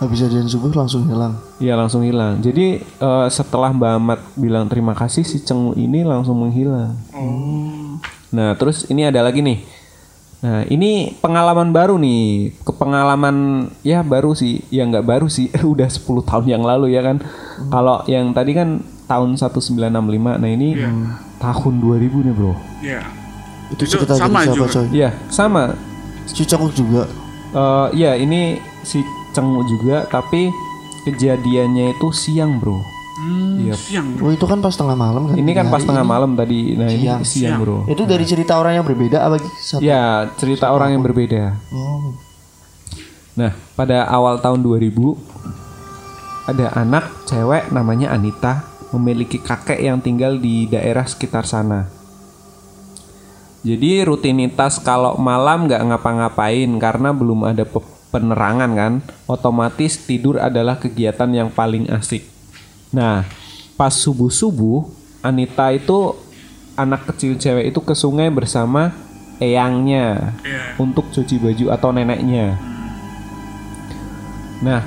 Habis 0.00 0.24
ajaran 0.24 0.48
subuh 0.48 0.72
langsung 0.72 1.04
hilang. 1.06 1.36
Iya 1.60 1.76
langsung 1.76 2.00
hilang. 2.02 2.40
Jadi 2.40 2.80
eh, 2.80 3.26
setelah 3.28 3.70
Mbak 3.70 3.92
Ahmad 3.92 4.20
bilang 4.34 4.64
terima 4.66 4.96
kasih 4.96 5.22
si 5.22 5.38
Cengu 5.38 5.76
ini 5.76 6.02
langsung 6.02 6.40
menghilang. 6.40 6.96
Nah 8.32 8.56
terus 8.56 8.88
ini 8.88 9.04
ada 9.04 9.20
lagi 9.20 9.44
nih. 9.44 9.60
Nah 10.40 10.64
ini 10.68 11.12
pengalaman 11.20 11.68
baru 11.72 12.00
nih. 12.00 12.56
Kepengalaman 12.64 13.68
ya 13.84 14.00
baru 14.00 14.32
sih. 14.32 14.64
Ya 14.72 14.88
nggak 14.88 15.04
baru 15.04 15.28
sih. 15.28 15.52
Udah 15.72 15.88
10 15.88 16.24
tahun 16.24 16.44
yang 16.48 16.62
lalu 16.64 16.96
ya 16.96 17.04
kan. 17.04 17.20
Kalau 17.68 18.04
yang 18.08 18.32
tadi 18.32 18.56
kan 18.56 18.80
tahun 19.04 19.36
1965. 19.36 20.40
Nah 20.40 20.50
ini 20.50 20.80
tahun 21.40 21.74
2000 21.80 22.26
nih 22.26 22.34
bro. 22.34 22.52
Ya. 22.80 23.00
Itu, 23.70 23.86
Itu 23.86 24.02
cerita 24.02 24.18
sama 24.18 24.42
dari 24.42 24.50
siapa 24.50 24.56
juga. 24.56 24.74
coy? 24.74 24.86
Iya 24.90 25.10
sama. 25.28 25.62
Cucok 26.30 26.62
juga. 26.72 27.02
Eh 27.50 27.88
ya 28.00 28.12
ini 28.16 28.56
si 28.82 29.04
Cengu 29.36 29.60
juga. 29.68 30.08
Tapi 30.08 30.48
kejadiannya 31.04 31.96
itu 31.96 32.08
siang 32.16 32.60
bro. 32.60 32.99
Hmm, 33.20 33.60
Iya. 33.60 33.74
siang. 33.76 34.16
Oh 34.18 34.32
itu 34.32 34.42
kan 34.42 34.58
pas 34.58 34.72
tengah 34.72 34.96
malam 34.96 35.28
kan? 35.28 35.36
Ini 35.36 35.52
kan 35.52 35.68
pas 35.68 35.84
tengah 35.84 36.00
ini. 36.00 36.08
malam 36.08 36.30
tadi. 36.32 36.72
Nah 36.72 36.88
ini 36.88 37.04
Siang. 37.04 37.20
siang 37.22 37.60
bro. 37.60 37.84
Itu 37.84 38.08
dari 38.08 38.24
cerita 38.24 38.56
orang 38.56 38.80
yang 38.80 38.86
berbeda 38.86 39.20
apa 39.20 39.36
satu? 39.60 39.84
Ya, 39.84 40.32
cerita 40.34 40.72
orang 40.72 40.96
yang 40.96 41.02
berbeda. 41.02 41.60
Oh. 41.70 42.16
Nah, 43.32 43.52
pada 43.74 44.08
awal 44.08 44.40
tahun 44.40 44.60
2000 44.60 45.16
ada 46.46 46.72
anak 46.74 47.04
cewek 47.24 47.68
namanya 47.70 48.10
Anita 48.10 48.64
memiliki 48.90 49.38
kakek 49.38 49.78
yang 49.78 50.00
tinggal 50.00 50.34
di 50.34 50.66
daerah 50.66 51.04
sekitar 51.04 51.44
sana. 51.44 51.86
Jadi 53.60 54.00
rutinitas 54.02 54.80
kalau 54.80 55.14
malam 55.14 55.68
nggak 55.68 55.84
ngapa-ngapain 55.84 56.70
karena 56.80 57.12
belum 57.12 57.44
ada 57.44 57.62
pe- 57.62 57.84
penerangan 58.08 58.70
kan, 58.72 58.92
otomatis 59.28 60.00
tidur 60.00 60.40
adalah 60.40 60.80
kegiatan 60.80 61.28
yang 61.28 61.52
paling 61.52 61.84
asik. 61.86 62.24
Nah, 62.90 63.22
pas 63.78 63.94
subuh-subuh, 63.94 64.86
Anita 65.22 65.70
itu 65.70 66.16
anak 66.74 67.12
kecil 67.12 67.36
cewek 67.36 67.70
itu 67.70 67.80
ke 67.84 67.92
sungai 67.92 68.32
bersama 68.32 68.90
eyangnya 69.36 70.36
Iya. 70.40 70.80
untuk 70.80 71.08
cuci 71.12 71.36
baju 71.36 71.66
atau 71.72 71.92
neneknya. 71.92 72.56
Nah, 74.60 74.84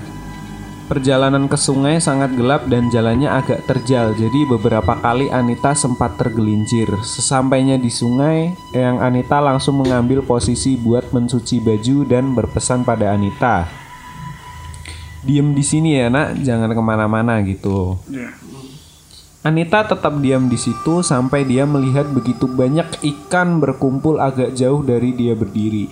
perjalanan 0.90 1.50
ke 1.50 1.58
sungai 1.58 1.98
sangat 1.98 2.38
gelap 2.38 2.70
dan 2.70 2.90
jalannya 2.94 3.30
agak 3.30 3.66
terjal. 3.66 4.14
Jadi 4.14 4.46
beberapa 4.46 4.94
kali 5.02 5.34
Anita 5.34 5.74
sempat 5.74 6.18
tergelincir. 6.22 6.90
Sesampainya 7.02 7.82
di 7.82 7.90
sungai, 7.90 8.54
Eyang 8.74 9.02
Anita 9.02 9.42
langsung 9.42 9.82
mengambil 9.82 10.22
posisi 10.22 10.78
buat 10.78 11.10
mencuci 11.10 11.58
baju 11.62 12.06
dan 12.06 12.38
berpesan 12.38 12.86
pada 12.86 13.14
Anita. 13.14 13.83
Diem 15.24 15.56
di 15.56 15.64
sini 15.64 15.96
ya 15.96 16.12
nak, 16.12 16.40
jangan 16.44 16.72
ke 16.76 16.82
mana-mana 16.84 17.40
gitu. 17.48 17.96
Ya. 18.12 18.32
Anita 19.44 19.84
tetap 19.84 20.24
diam 20.24 20.48
di 20.48 20.56
situ 20.56 21.04
sampai 21.04 21.44
dia 21.44 21.68
melihat 21.68 22.08
begitu 22.08 22.48
banyak 22.48 23.04
ikan 23.04 23.60
berkumpul 23.60 24.16
agak 24.24 24.56
jauh 24.56 24.80
dari 24.80 25.12
dia 25.12 25.36
berdiri. 25.36 25.92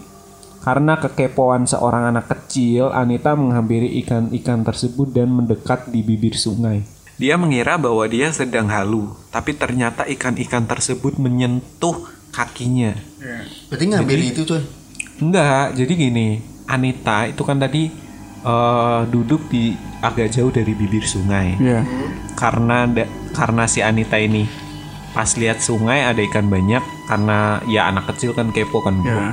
Karena 0.64 0.96
kekepoan 0.96 1.68
seorang 1.68 2.16
anak 2.16 2.32
kecil, 2.32 2.96
Anita 2.96 3.36
menghampiri 3.36 4.00
ikan-ikan 4.06 4.64
tersebut 4.64 5.12
dan 5.12 5.36
mendekat 5.36 5.92
di 5.92 6.00
bibir 6.00 6.40
sungai. 6.40 6.88
Dia 7.20 7.36
mengira 7.36 7.76
bahwa 7.76 8.08
dia 8.08 8.32
sedang 8.32 8.72
halu, 8.72 9.12
tapi 9.36 9.52
ternyata 9.52 10.08
ikan-ikan 10.08 10.64
tersebut 10.64 11.20
menyentuh 11.20 12.08
kakinya. 12.32 12.96
Iya. 13.20 13.52
Berarti 13.68 13.86
ngambil 13.92 14.20
itu 14.32 14.42
coy. 14.48 14.64
Enggak, 15.20 15.76
jadi 15.76 15.92
gini, 15.92 16.40
Anita 16.72 17.28
itu 17.28 17.44
kan 17.44 17.60
tadi 17.60 17.92
eh, 18.42 19.02
duduk 19.08 19.48
di 19.48 19.72
agak 20.00 20.32
jauh 20.32 20.50
dari 20.50 20.72
bibir 20.72 21.04
sungai. 21.04 21.56
Iya. 21.56 21.86
Karena 22.34 22.86
da- 22.86 23.06
karena 23.32 23.64
si 23.66 23.80
Anita 23.80 24.16
ini 24.16 24.50
pas 25.12 25.28
lihat 25.36 25.60
sungai 25.60 26.02
ada 26.02 26.24
ikan 26.24 26.48
banyak 26.48 26.80
karena 27.06 27.60
ya 27.66 27.86
anak 27.86 28.10
kecil 28.10 28.32
kan 28.32 28.50
kepo 28.50 28.80
kan. 28.80 28.98
bro. 28.98 29.12
Iya. 29.12 29.30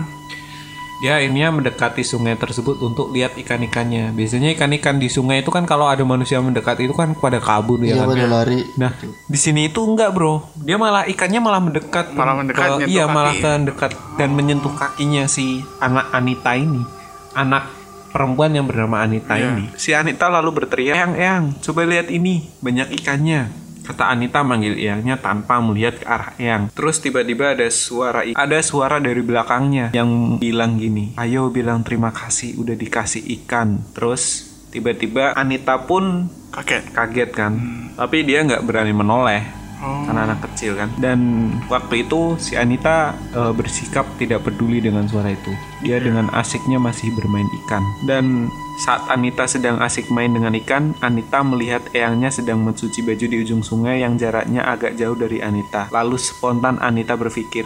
Dia 0.99 1.15
akhirnya 1.15 1.55
mendekati 1.55 2.03
sungai 2.03 2.35
tersebut 2.35 2.83
untuk 2.83 3.15
lihat 3.15 3.39
ikan-ikannya. 3.39 4.11
Biasanya 4.11 4.51
ikan-ikan 4.53 4.99
di 4.99 5.07
sungai 5.07 5.41
itu 5.41 5.49
kan 5.49 5.63
kalau 5.63 5.87
ada 5.87 6.03
manusia 6.03 6.43
mendekat 6.43 6.75
itu 6.81 6.91
kan 6.91 7.15
pada 7.15 7.39
kabur 7.39 7.79
ya 7.79 7.95
Iya 7.95 8.03
kan. 8.03 8.09
pada 8.11 8.27
lari. 8.27 8.67
Nah, 8.75 8.91
di 9.25 9.39
sini 9.39 9.71
itu 9.71 9.79
enggak, 9.79 10.11
Bro. 10.11 10.51
Dia 10.59 10.75
malah 10.75 11.07
ikannya 11.07 11.39
malah 11.39 11.63
mendekat 11.63 12.11
Malah 12.11 12.35
mendekat, 12.37 12.83
ke- 12.83 12.91
iya, 12.91 13.07
kaki. 13.07 13.15
malah 13.15 13.31
ke 13.33 13.51
dekat 13.65 13.91
dan 14.19 14.35
menyentuh 14.35 14.75
kakinya 14.75 15.31
si 15.31 15.63
anak 15.79 16.11
Anita 16.11 16.59
ini. 16.59 16.83
Anak 17.31 17.71
perempuan 18.11 18.53
yang 18.53 18.67
bernama 18.67 19.05
Anita 19.05 19.37
Iya. 19.37 19.55
ini. 19.55 19.65
Si 19.77 19.93
Anita 19.93 20.29
lalu 20.29 20.65
berteriak, 20.65 20.97
"Eyang, 20.97 21.15
Eyang, 21.17 21.45
coba 21.61 21.85
lihat 21.85 22.09
ini, 22.09 22.49
banyak 22.61 22.95
ikannya." 23.01 23.49
Kata 23.89 24.13
Anita 24.13 24.45
manggil 24.45 24.77
Eyangnya 24.77 25.17
tanpa 25.17 25.65
melihat 25.65 25.97
ke 25.97 26.05
arah 26.05 26.37
Eyang. 26.37 26.69
Terus 26.77 27.01
tiba-tiba 27.01 27.57
ada 27.57 27.65
suara 27.73 28.21
ada 28.21 28.59
suara 28.61 29.01
dari 29.01 29.25
belakangnya 29.25 29.97
yang 29.97 30.37
bilang 30.37 30.77
gini, 30.77 31.17
"Ayo 31.17 31.49
bilang 31.49 31.81
terima 31.81 32.13
kasih 32.13 32.61
udah 32.61 32.77
dikasih 32.77 33.25
ikan." 33.41 33.81
Terus 33.97 34.45
tiba-tiba 34.69 35.33
Anita 35.33 35.81
pun 35.89 36.29
Kaget. 36.53 36.93
kaget 36.93 37.31
kan 37.33 37.53
tapi 37.99 38.23
dia 38.25 38.45
nggak 38.47 38.65
berani 38.65 38.95
menoleh 38.95 39.43
Oh. 39.79 40.11
karena 40.11 40.27
anak 40.27 40.43
kecil 40.51 40.75
kan 40.75 40.91
dan 40.99 41.51
waktu 41.71 42.03
itu 42.03 42.35
si 42.43 42.59
Anita 42.59 43.15
eh, 43.31 43.53
bersikap 43.55 44.11
tidak 44.19 44.43
peduli 44.43 44.83
dengan 44.83 45.07
suara 45.07 45.31
itu 45.31 45.55
dia 45.87 46.03
dengan 46.03 46.27
asiknya 46.35 46.83
masih 46.83 47.15
bermain 47.15 47.47
ikan 47.63 47.85
dan 48.11 48.51
saat 48.83 49.07
Anita 49.07 49.47
sedang 49.47 49.79
asik 49.79 50.11
main 50.11 50.35
dengan 50.35 50.51
ikan 50.59 50.99
Anita 50.99 51.47
melihat 51.47 51.83
eyangnya 51.95 52.35
sedang 52.35 52.63
mencuci 52.67 53.07
baju 53.07 53.27
di 53.31 53.37
ujung 53.39 53.63
sungai 53.63 54.03
yang 54.03 54.19
jaraknya 54.19 54.67
agak 54.67 54.99
jauh 54.99 55.15
dari 55.15 55.39
Anita 55.39 55.87
lalu 55.95 56.19
spontan 56.19 56.83
Anita 56.83 57.15
berpikir 57.15 57.63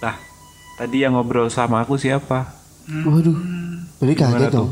lah 0.00 0.16
tadi 0.80 1.04
yang 1.04 1.20
ngobrol 1.20 1.52
sama 1.52 1.84
aku 1.84 2.00
siapa 2.00 2.62
Waduh. 2.90 3.38
Berarti 4.02 4.14
kaget 4.18 4.50
dong. 4.50 4.70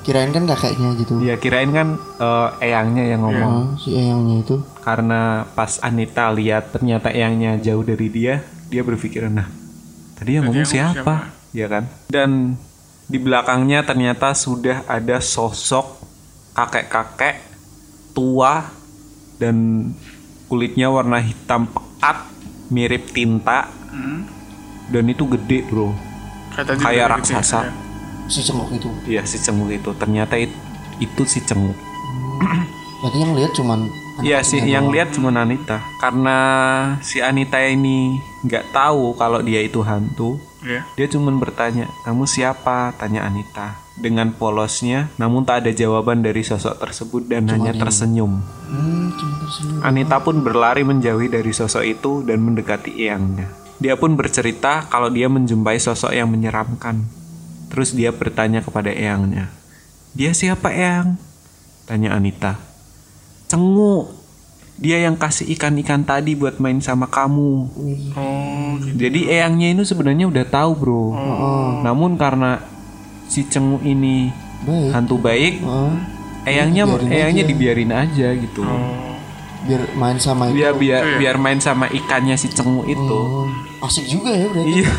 Kirain 0.00 0.30
kan 0.30 0.44
kakeknya 0.44 0.96
gitu. 0.96 1.20
dia 1.20 1.36
kirain 1.36 1.68
kan 1.68 1.88
eh, 2.16 2.48
eyangnya 2.64 3.04
yang 3.06 3.20
ngomong 3.20 3.52
Oh, 3.52 3.66
si 3.76 3.92
eyangnya 3.92 4.40
itu. 4.40 4.56
karena 4.80 5.20
pas 5.52 5.76
Anita 5.80 6.30
lihat 6.30 6.72
ternyata 6.72 7.08
eyangnya 7.08 7.58
jauh 7.58 7.82
dari 7.82 8.08
dia, 8.08 8.40
dia 8.66 8.80
berpikir 8.80 9.26
nah 9.26 9.44
tadi 10.14 10.34
yang 10.34 10.46
ngomong 10.46 10.64
yang 10.64 10.66
ngomong 10.66 10.96
siapa? 10.96 11.14
Ya 11.50 11.66
kan? 11.66 11.84
Dan 12.06 12.56
di 13.04 13.16
belakangnya 13.16 13.82
ternyata 13.82 14.32
sudah 14.32 14.84
ada 14.84 15.16
sosok 15.18 15.96
kakek-kakek 16.52 17.40
tua 18.12 18.64
dan 19.36 19.88
kulitnya 20.44 20.88
warna 20.88 21.18
hitam 21.18 21.64
pekat 21.66 22.18
mirip 22.68 23.08
tinta 23.08 23.68
Hmm. 23.88 24.28
dan 24.86 25.04
itu 25.06 25.24
gede 25.26 25.64
bro 25.64 25.88
Kayak 26.52 26.66
tadi 26.66 26.80
kayak 26.82 27.06
raksasa 27.08 27.60
Si 28.28 28.40
cengok 28.40 28.68
itu. 28.70 28.88
iya 29.08 29.24
si 29.24 29.36
cenguk 29.36 29.72
itu 29.72 29.90
ternyata 29.96 30.36
it- 30.36 30.52
itu 31.00 31.22
si 31.24 31.40
cenguk 31.40 31.76
Berarti 33.00 33.18
yang 33.18 33.32
lihat 33.34 33.52
cuman 33.54 33.80
Iya 34.18 34.42
sih, 34.42 34.58
yang 34.58 34.90
lihat 34.90 35.14
cuma 35.14 35.30
Anita. 35.30 35.78
Karena 36.02 36.36
si 36.98 37.22
Anita 37.22 37.62
ini 37.62 38.18
nggak 38.42 38.74
tahu 38.74 39.14
kalau 39.14 39.38
dia 39.38 39.62
itu 39.62 39.78
hantu, 39.86 40.42
Iya. 40.58 40.82
dia 40.98 41.06
cuma 41.06 41.30
bertanya, 41.30 41.86
"Kamu 42.02 42.26
siapa?" 42.26 42.98
tanya 42.98 43.22
Anita. 43.22 43.78
Dengan 43.94 44.34
polosnya, 44.34 45.06
namun 45.22 45.46
tak 45.46 45.62
ada 45.62 45.70
jawaban 45.70 46.26
dari 46.26 46.42
sosok 46.42 46.82
tersebut 46.82 47.30
dan 47.30 47.46
hanya 47.46 47.70
tersenyum. 47.70 48.42
Hmm, 48.66 49.14
cuma 49.14 49.34
tersenyum. 49.38 49.86
Anita 49.86 50.18
pun 50.18 50.42
berlari 50.42 50.82
menjauhi 50.82 51.30
dari 51.30 51.54
sosok 51.54 51.86
itu 51.86 52.26
dan 52.26 52.42
mendekati 52.42 52.98
eyangnya. 52.98 53.54
Dia 53.78 53.94
pun 53.94 54.18
bercerita 54.18 54.90
kalau 54.90 55.06
dia 55.06 55.30
menjumpai 55.30 55.78
sosok 55.78 56.10
yang 56.10 56.26
menyeramkan. 56.26 57.06
Terus 57.68 57.92
dia 57.92 58.08
bertanya 58.10 58.60
kepada 58.60 58.88
eyangnya, 58.88 59.52
"Dia 60.12 60.32
siapa, 60.32 60.72
Eyang?" 60.72 61.20
tanya 61.84 62.12
Anita. 62.12 62.56
Cengu. 63.46 64.12
Dia 64.78 65.02
yang 65.02 65.18
kasih 65.18 65.50
ikan-ikan 65.58 66.06
tadi 66.06 66.38
buat 66.38 66.62
main 66.62 66.78
sama 66.78 67.10
kamu. 67.10 67.50
Oh, 68.14 68.78
gitu. 68.78 68.94
Jadi 68.94 69.26
eyangnya 69.26 69.74
itu 69.74 69.82
sebenarnya 69.82 70.30
udah 70.30 70.46
tahu, 70.46 70.70
Bro. 70.78 71.04
Namun 71.82 72.14
karena 72.14 72.62
si 73.26 73.42
Cengu 73.42 73.82
ini 73.82 74.30
Baik. 74.62 74.90
hantu 74.94 75.18
baik, 75.18 75.66
Oh, 75.66 75.90
eyangnya 76.46 76.86
Dibiarin 76.86 77.10
eyangnya 77.10 77.42
aja. 77.42 77.50
dibiarin 77.50 77.92
aja 77.92 78.28
gitu. 78.34 78.62
Oh. 78.62 79.18
biar 79.58 79.82
main 79.98 80.16
sama 80.16 80.48
itu. 80.48 80.62
Biar 80.62 80.72
biar 80.78 81.02
biar 81.18 81.36
main 81.36 81.58
sama 81.58 81.90
ikannya 81.90 82.38
si 82.38 82.46
Cengu 82.48 82.86
itu. 82.86 83.18
Oh, 83.18 83.50
asik 83.82 84.06
juga 84.06 84.30
ya 84.30 84.46
berarti. 84.46 84.70
Iya. 84.78 84.94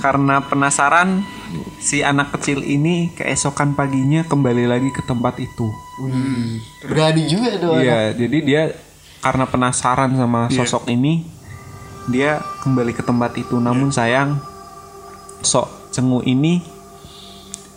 Karena 0.00 0.40
penasaran, 0.40 1.20
si 1.78 2.00
anak 2.00 2.36
kecil 2.38 2.62
ini 2.64 3.12
keesokan 3.16 3.76
paginya 3.76 4.24
kembali 4.26 4.64
lagi 4.68 4.90
ke 4.90 5.02
tempat 5.04 5.38
itu. 5.38 5.68
Wih, 6.02 6.60
berani 6.88 7.22
juga 7.28 7.56
anak. 7.56 7.82
Iya, 7.82 8.00
jadi 8.16 8.38
dia 8.42 8.62
karena 9.22 9.46
penasaran 9.46 10.18
sama 10.18 10.50
sosok 10.50 10.90
ini, 10.90 11.22
dia 12.10 12.42
kembali 12.66 12.92
ke 12.92 13.02
tempat 13.06 13.38
itu. 13.38 13.56
Namun 13.60 13.94
sayang, 13.94 14.42
sok 15.46 15.94
cengu 15.94 16.24
ini 16.26 16.64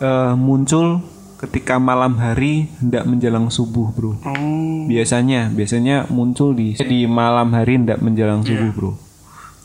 eh, 0.02 0.34
muncul 0.34 1.00
ketika 1.36 1.76
malam 1.76 2.16
hari 2.16 2.72
hendak 2.80 3.04
menjelang 3.04 3.52
subuh, 3.52 3.92
bro. 3.92 4.16
Oh. 4.24 4.88
Biasanya, 4.88 5.52
biasanya 5.52 6.08
muncul 6.08 6.56
di 6.56 6.74
di 6.80 7.04
malam 7.04 7.52
hari 7.52 7.76
hendak 7.76 8.00
menjelang 8.00 8.40
subuh, 8.42 8.72
bro. 8.72 8.92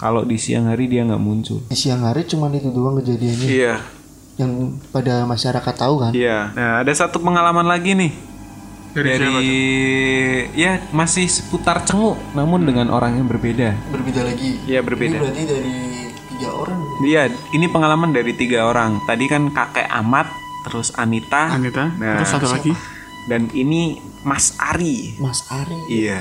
Kalau 0.01 0.25
di 0.25 0.33
siang 0.41 0.65
hari 0.65 0.89
dia 0.89 1.05
nggak 1.05 1.21
muncul. 1.21 1.61
Di 1.69 1.77
siang 1.77 2.01
hari 2.01 2.25
cuman 2.25 2.57
itu 2.57 2.73
doang 2.73 2.97
kejadiannya 2.97 3.45
Iya, 3.45 3.75
yang 4.41 4.53
pada 4.89 5.23
masyarakat 5.23 5.73
tahu 5.73 5.95
kan. 5.99 6.11
iya. 6.11 6.49
Nah, 6.51 6.81
ada 6.81 6.91
satu 6.91 7.17
pengalaman 7.17 7.63
lagi 7.63 7.93
nih 7.93 8.11
Dari, 8.91 9.07
dari 9.07 9.47
ya 10.53 10.83
masih 10.91 11.23
seputar 11.23 11.79
cengu, 11.81 12.19
namun 12.33 12.61
dengan 12.61 12.89
orang 12.89 13.15
yang 13.15 13.25
berbeda. 13.25 13.71
Berbeda 13.87 14.21
lagi. 14.21 14.59
Iya 14.65 14.81
Ini 14.81 14.87
berbeda. 14.87 15.17
berarti 15.17 15.43
dari 15.47 15.73
tiga 16.27 16.49
orang. 16.51 16.79
Iya, 17.01 17.21
ini 17.51 17.65
pengalaman 17.65 18.11
dari 18.11 18.35
tiga 18.35 18.67
orang. 18.67 18.99
Tadi 19.05 19.25
kan 19.25 19.47
kakek 19.49 19.87
Amat, 19.87 20.27
terus 20.63 20.91
Anita, 20.93 21.49
Anita. 21.49 21.87
Nah, 21.95 22.19
Terus 22.19 22.29
satu 22.29 22.51
lagi. 22.51 22.75
dan 23.25 23.47
ini 23.53 23.95
Mas 24.21 24.59
Ari. 24.59 25.15
Mas 25.17 25.39
Ari. 25.47 25.77
Iya. 25.87 26.19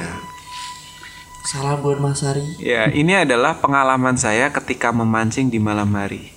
Salam 1.40 1.80
buat 1.80 1.96
Mas 1.96 2.20
Ari. 2.20 2.60
Ya, 2.60 2.92
ini 2.92 3.16
adalah 3.16 3.56
pengalaman 3.56 4.12
saya 4.14 4.52
ketika 4.52 4.92
memancing 4.92 5.48
di 5.48 5.56
malam 5.56 5.88
hari. 5.96 6.30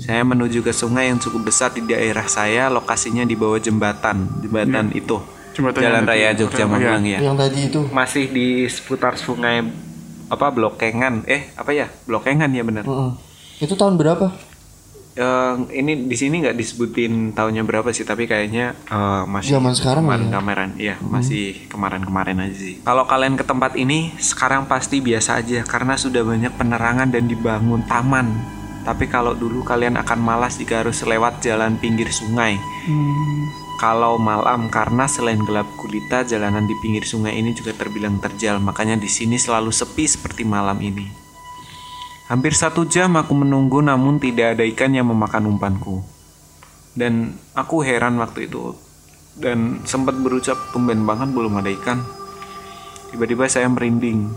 Saya 0.00 0.24
menuju 0.24 0.64
ke 0.64 0.72
sungai 0.72 1.12
yang 1.12 1.20
cukup 1.20 1.52
besar 1.52 1.76
di 1.76 1.84
daerah 1.84 2.24
saya, 2.24 2.72
lokasinya 2.72 3.28
di 3.28 3.36
bawah 3.36 3.60
jembatan, 3.60 4.40
jembatan 4.40 4.88
itu. 4.96 5.20
Jembatan 5.52 5.82
Jalan 5.84 6.04
Raya 6.06 6.32
Jogja 6.32 6.64
Iya. 6.64 6.70
Magelang 6.70 7.04
ya. 7.04 7.18
Yang 7.20 7.36
tadi 7.44 7.60
itu. 7.68 7.80
Masih 7.92 8.24
di 8.30 8.46
seputar 8.70 9.18
sungai 9.20 9.68
apa 10.32 10.46
Blokengan. 10.48 11.28
Eh, 11.28 11.52
apa 11.58 11.70
ya? 11.74 11.92
Blokengan 12.08 12.48
ya 12.54 12.62
benar. 12.64 12.84
Heeh. 12.88 13.10
Itu 13.58 13.74
tahun 13.74 13.98
berapa? 13.98 14.32
Eh, 15.18 15.54
ini 15.74 16.06
di 16.06 16.14
sini 16.14 16.38
nggak 16.38 16.54
disebutin 16.54 17.34
tahunnya 17.34 17.66
berapa 17.66 17.90
sih, 17.90 18.06
tapi 18.06 18.30
kayaknya 18.30 18.78
eh, 18.86 19.22
masih 19.26 19.58
Zaman 19.58 19.74
sekarang 19.74 20.06
kemarin 20.06 20.30
ya? 20.30 20.38
kemarin, 20.38 20.70
iya 20.78 20.94
masih 21.02 21.66
kemarin-kemarin 21.66 22.38
aja 22.38 22.54
sih. 22.54 22.78
Kalau 22.86 23.02
kalian 23.02 23.34
ke 23.34 23.42
tempat 23.42 23.74
ini 23.74 24.14
sekarang 24.22 24.70
pasti 24.70 25.02
biasa 25.02 25.42
aja 25.42 25.66
karena 25.66 25.98
sudah 25.98 26.22
banyak 26.22 26.54
penerangan 26.54 27.10
dan 27.10 27.26
dibangun 27.26 27.82
taman. 27.90 28.30
Tapi 28.86 29.10
kalau 29.10 29.34
dulu 29.34 29.66
kalian 29.66 29.98
akan 29.98 30.22
malas 30.22 30.54
jika 30.54 30.86
harus 30.86 31.02
lewat 31.02 31.42
jalan 31.42 31.74
pinggir 31.82 32.08
sungai. 32.14 32.54
Kalau 33.82 34.22
malam 34.22 34.70
karena 34.70 35.04
selain 35.10 35.42
gelap 35.42 35.66
gulita, 35.76 36.22
jalanan 36.24 36.64
di 36.64 36.74
pinggir 36.78 37.04
sungai 37.04 37.36
ini 37.36 37.52
juga 37.52 37.74
terbilang 37.74 38.22
terjal. 38.22 38.62
Makanya 38.62 38.96
di 38.96 39.10
sini 39.10 39.36
selalu 39.36 39.74
sepi 39.74 40.08
seperti 40.08 40.42
malam 40.46 40.78
ini. 40.80 41.27
Hampir 42.28 42.52
satu 42.52 42.84
jam 42.84 43.16
aku 43.16 43.32
menunggu 43.32 43.80
namun 43.80 44.20
tidak 44.20 44.52
ada 44.52 44.64
ikan 44.68 44.92
yang 44.92 45.08
memakan 45.08 45.48
umpanku. 45.48 46.04
Dan 46.92 47.32
aku 47.56 47.80
heran 47.80 48.20
waktu 48.20 48.52
itu. 48.52 48.76
Dan 49.32 49.80
sempat 49.88 50.12
berucap 50.20 50.60
tumben 50.76 51.08
banget 51.08 51.32
belum 51.32 51.56
ada 51.56 51.72
ikan. 51.72 52.04
Tiba-tiba 53.08 53.48
saya 53.48 53.64
merinding. 53.72 54.28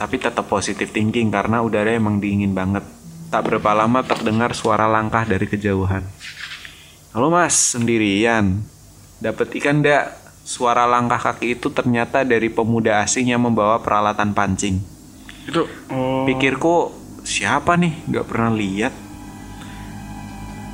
Tapi 0.00 0.16
tetap 0.16 0.48
positif 0.48 0.88
thinking 0.88 1.28
karena 1.28 1.60
udara 1.60 1.92
emang 1.92 2.16
dingin 2.16 2.56
banget. 2.56 2.80
Tak 3.28 3.44
berapa 3.44 3.76
lama 3.76 4.00
terdengar 4.00 4.56
suara 4.56 4.88
langkah 4.88 5.28
dari 5.28 5.44
kejauhan. 5.44 6.00
Halo 7.12 7.28
mas, 7.28 7.76
sendirian. 7.76 8.64
Dapat 9.20 9.52
ikan 9.60 9.84
ndak? 9.84 10.16
Suara 10.48 10.88
langkah 10.88 11.20
kaki 11.20 11.60
itu 11.60 11.68
ternyata 11.68 12.24
dari 12.24 12.48
pemuda 12.48 13.04
asing 13.04 13.36
yang 13.36 13.44
membawa 13.44 13.84
peralatan 13.84 14.32
pancing. 14.32 14.99
Itu 15.48 15.64
oh. 15.88 16.24
Pikirku 16.28 16.92
siapa 17.24 17.76
nih? 17.76 17.92
Gak 18.10 18.26
pernah 18.28 18.50
lihat. 18.52 18.92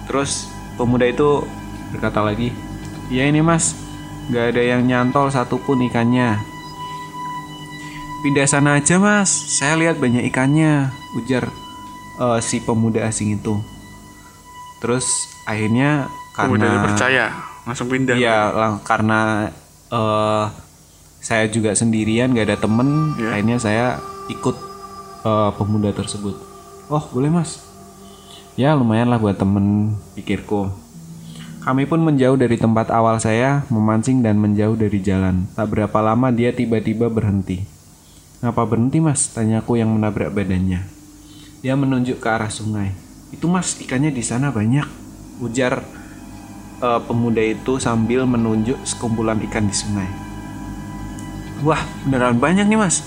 Terus 0.07 0.46
pemuda 0.79 1.07
itu 1.07 1.42
berkata 1.90 2.22
lagi, 2.22 2.55
ya 3.11 3.26
ini 3.26 3.42
mas, 3.42 3.74
gak 4.31 4.55
ada 4.55 4.62
yang 4.62 4.87
nyantol 4.87 5.31
satupun 5.31 5.83
ikannya. 5.87 6.38
Pindah 8.22 8.46
sana 8.46 8.79
aja 8.79 8.98
mas, 8.98 9.31
saya 9.31 9.79
lihat 9.79 9.98
banyak 9.98 10.26
ikannya, 10.31 10.90
ujar 11.18 11.46
eh, 12.22 12.38
si 12.42 12.62
pemuda 12.62 13.07
asing 13.07 13.38
itu. 13.38 13.55
Terus 14.83 15.07
akhirnya 15.46 16.11
Pemuda 16.37 16.68
karena 16.68 16.85
percaya, 16.85 17.26
langsung 17.64 17.88
pindah. 17.88 18.14
Iya, 18.14 18.52
lang- 18.52 18.83
karena 18.85 19.50
eh 19.88 20.44
saya 21.22 21.50
juga 21.50 21.74
sendirian, 21.74 22.31
gak 22.31 22.46
ada 22.46 22.59
temen. 22.61 23.16
Iya. 23.18 23.29
Akhirnya 23.35 23.59
saya 23.59 23.87
ikut 24.31 24.57
eh, 25.27 25.51
pemuda 25.55 25.91
tersebut. 25.95 26.37
Oh, 26.87 27.03
boleh 27.11 27.31
mas. 27.31 27.62
Ya 28.57 28.73
lumayan 28.73 29.12
lah 29.12 29.21
buat 29.21 29.37
temen, 29.37 29.99
pikirku. 30.17 30.73
Kami 31.67 31.83
pun 31.83 31.99
menjauh 31.99 32.39
dari 32.39 32.55
tempat 32.55 32.95
awal 32.95 33.19
saya, 33.19 33.67
memancing 33.75 34.23
dan 34.23 34.39
menjauh 34.39 34.79
dari 34.79 35.03
jalan. 35.03 35.51
Tak 35.59 35.67
berapa 35.67 35.99
lama 35.99 36.31
dia 36.31 36.55
tiba-tiba 36.55 37.11
berhenti. 37.11 37.67
Ngapa 38.39 38.62
berhenti 38.62 39.03
mas? 39.03 39.35
Tanyaku 39.35 39.83
yang 39.83 39.91
menabrak 39.91 40.31
badannya. 40.31 40.87
Dia 41.67 41.75
menunjuk 41.75 42.23
ke 42.23 42.29
arah 42.31 42.49
sungai. 42.55 42.95
Itu 43.35 43.51
mas, 43.51 43.83
ikannya 43.83 44.15
di 44.15 44.23
sana 44.23 44.55
banyak. 44.55 44.87
Ujar 45.43 45.83
eh, 46.79 47.01
pemuda 47.03 47.43
itu 47.43 47.83
sambil 47.83 48.23
menunjuk 48.31 48.79
sekumpulan 48.87 49.43
ikan 49.51 49.67
di 49.67 49.75
sungai. 49.75 50.09
Wah, 51.67 51.83
beneran 52.07 52.39
banyak 52.39 52.71
nih 52.71 52.79
mas. 52.79 53.03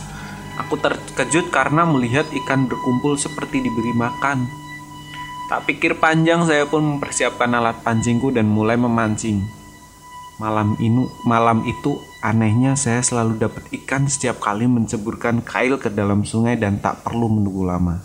Aku 0.60 0.76
terkejut 0.76 1.56
karena 1.56 1.88
melihat 1.88 2.28
ikan 2.44 2.68
berkumpul 2.68 3.16
seperti 3.16 3.64
diberi 3.64 3.96
makan. 3.96 4.44
Tak 5.48 5.66
pikir 5.66 5.96
panjang 5.98 6.44
saya 6.44 6.68
pun 6.68 6.84
mempersiapkan 6.84 7.48
alat 7.56 7.80
pancingku 7.82 8.30
dan 8.30 8.46
mulai 8.46 8.76
memancing. 8.76 9.40
Malam 10.38 10.76
ini, 10.84 11.08
malam 11.24 11.64
itu 11.64 12.00
anehnya 12.24 12.76
saya 12.76 13.00
selalu 13.00 13.40
dapat 13.40 13.64
ikan 13.82 14.08
setiap 14.08 14.40
kali 14.44 14.68
menceburkan 14.68 15.42
kail 15.42 15.80
ke 15.80 15.88
dalam 15.92 16.28
sungai 16.28 16.60
dan 16.60 16.80
tak 16.84 17.08
perlu 17.08 17.32
menunggu 17.32 17.64
lama. 17.64 17.96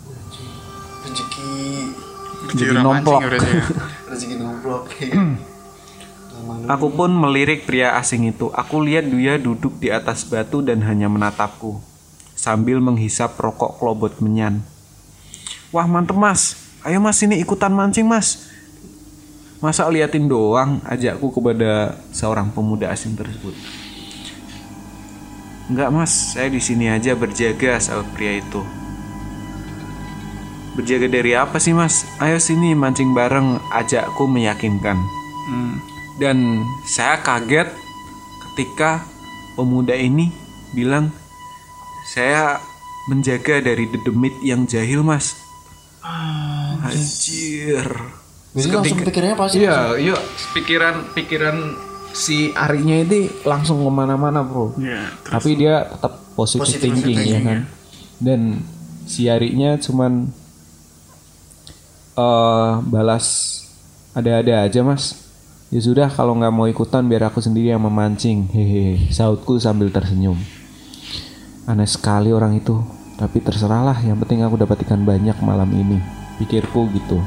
rezeki 2.45 2.71
orang 2.71 2.83
nomplok. 2.83 3.19
ya. 3.19 3.29
rezeki 4.11 4.35
nomplok 4.39 4.83
Aku 6.75 6.87
pun 6.93 7.09
melirik 7.13 7.65
pria 7.69 7.97
asing 7.99 8.25
itu. 8.31 8.49
Aku 8.53 8.81
lihat 8.81 9.05
dia 9.05 9.37
duduk 9.37 9.77
di 9.77 9.93
atas 9.93 10.25
batu 10.25 10.61
dan 10.65 10.81
hanya 10.81 11.09
menatapku 11.09 11.94
sambil 12.45 12.77
menghisap 12.77 13.33
rokok 13.41 13.81
klobot 13.81 14.21
menyan. 14.21 14.61
Wah 15.73 15.89
mantep 15.89 16.13
mas, 16.13 16.53
ayo 16.85 17.01
mas 17.01 17.17
ini 17.25 17.41
ikutan 17.41 17.73
mancing 17.73 18.05
mas. 18.05 18.53
Masa 19.57 19.89
liatin 19.89 20.29
doang 20.29 20.77
ajakku 20.85 21.33
kepada 21.33 21.97
seorang 22.13 22.53
pemuda 22.53 22.93
asing 22.93 23.17
tersebut. 23.17 23.57
Enggak 25.73 25.89
mas, 25.89 26.37
saya 26.37 26.53
di 26.53 26.61
sini 26.61 26.85
aja 26.85 27.17
berjaga 27.17 27.81
saat 27.81 28.05
pria 28.13 28.37
itu. 28.37 28.61
Berjaga 30.77 31.09
dari 31.09 31.33
apa 31.33 31.57
sih 31.57 31.73
mas? 31.73 32.05
Ayo 32.21 32.37
sini 32.37 32.77
mancing 32.77 33.17
bareng, 33.17 33.57
ajakku 33.73 34.29
meyakinkan. 34.29 35.01
Hmm. 35.49 35.81
Dan 36.21 36.61
saya 36.85 37.25
kaget 37.25 37.73
ketika 38.53 39.01
pemuda 39.57 39.97
ini 39.97 40.29
bilang 40.77 41.09
saya 42.05 42.61
menjaga 43.09 43.61
dari 43.61 43.89
dedemit 43.89 44.33
yang 44.45 44.65
jahil 44.69 45.01
mas. 45.01 45.37
Anjir. 46.85 47.85
Jadi 48.55 48.69
langsung 48.71 48.99
pikirnya 49.03 49.35
pasti 49.35 49.57
Iya, 49.65 49.99
iya. 49.99 50.15
Pikiran 50.55 51.11
pikiran 51.11 51.57
si 52.15 52.55
Arinya 52.55 53.03
itu 53.03 53.27
langsung 53.43 53.83
ke 53.83 53.91
mana-mana 53.91 54.45
bro. 54.45 54.71
Iya. 54.79 55.11
Tapi 55.27 55.49
dia 55.59 55.83
tetap 55.91 56.23
positive, 56.37 56.63
Positive 56.63 56.95
thinking, 56.95 57.19
ya 57.19 57.39
kan. 57.43 57.59
Dan 58.21 58.63
si 59.03 59.27
Arinya 59.27 59.75
cuman 59.81 60.31
eh 62.15 62.71
balas 62.87 63.25
ada-ada 64.15 64.63
aja 64.63 64.79
mas. 64.85 65.27
Ya 65.73 65.81
sudah 65.83 66.07
kalau 66.07 66.37
nggak 66.39 66.53
mau 66.55 66.69
ikutan 66.71 67.03
biar 67.11 67.27
aku 67.27 67.43
sendiri 67.43 67.75
yang 67.75 67.83
memancing. 67.83 68.47
Hehe. 68.55 69.11
Sautku 69.11 69.59
sambil 69.59 69.91
tersenyum. 69.91 70.39
Aneh 71.65 71.89
sekali 71.89 72.29
orang 72.29 72.57
itu. 72.57 72.77
Tapi 73.17 73.41
terserahlah. 73.41 73.97
Yang 74.05 74.25
penting 74.25 74.45
aku 74.45 74.61
dapat 74.61 74.85
ikan 74.85 75.01
banyak 75.01 75.37
malam 75.41 75.69
ini. 75.73 75.97
Pikirku 76.37 76.89
gitu. 76.93 77.17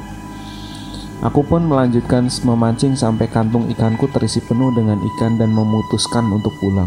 Aku 1.19 1.43
pun 1.43 1.67
melanjutkan 1.67 2.31
memancing 2.47 2.95
sampai 2.95 3.27
kantung 3.27 3.67
ikanku 3.67 4.07
terisi 4.15 4.39
penuh 4.39 4.71
dengan 4.71 5.03
ikan 5.03 5.35
dan 5.35 5.51
memutuskan 5.51 6.31
untuk 6.31 6.55
pulang. 6.63 6.87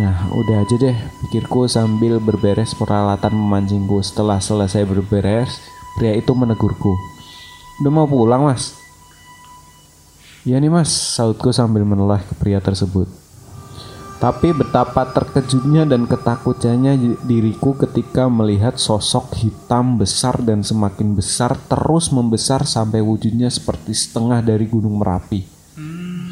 Nah, 0.00 0.32
udah 0.32 0.64
aja 0.64 0.80
deh, 0.80 0.96
pikirku 1.20 1.68
sambil 1.68 2.16
berberes 2.16 2.72
peralatan 2.72 3.36
memancingku. 3.36 4.00
Setelah 4.00 4.40
selesai 4.40 4.88
berberes, 4.88 5.60
pria 6.00 6.16
itu 6.16 6.32
menegurku. 6.32 6.96
Udah 7.84 7.92
mau 7.92 8.08
pulang, 8.08 8.48
Mas? 8.48 8.72
Ya 10.48 10.56
nih, 10.56 10.72
Mas, 10.72 10.88
sautku 10.88 11.52
sambil 11.52 11.84
menoleh 11.84 12.24
ke 12.24 12.32
pria 12.40 12.64
tersebut. 12.64 13.21
Tapi 14.22 14.54
betapa 14.54 15.02
terkejutnya 15.10 15.82
dan 15.82 16.06
ketakutannya 16.06 17.18
diriku 17.26 17.74
ketika 17.74 18.30
melihat 18.30 18.78
sosok 18.78 19.34
hitam 19.34 19.98
besar 19.98 20.38
dan 20.38 20.62
semakin 20.62 21.18
besar 21.18 21.58
terus 21.66 22.14
membesar 22.14 22.62
sampai 22.62 23.02
wujudnya 23.02 23.50
seperti 23.50 23.90
setengah 23.90 24.38
dari 24.38 24.70
gunung 24.70 25.02
Merapi. 25.02 25.42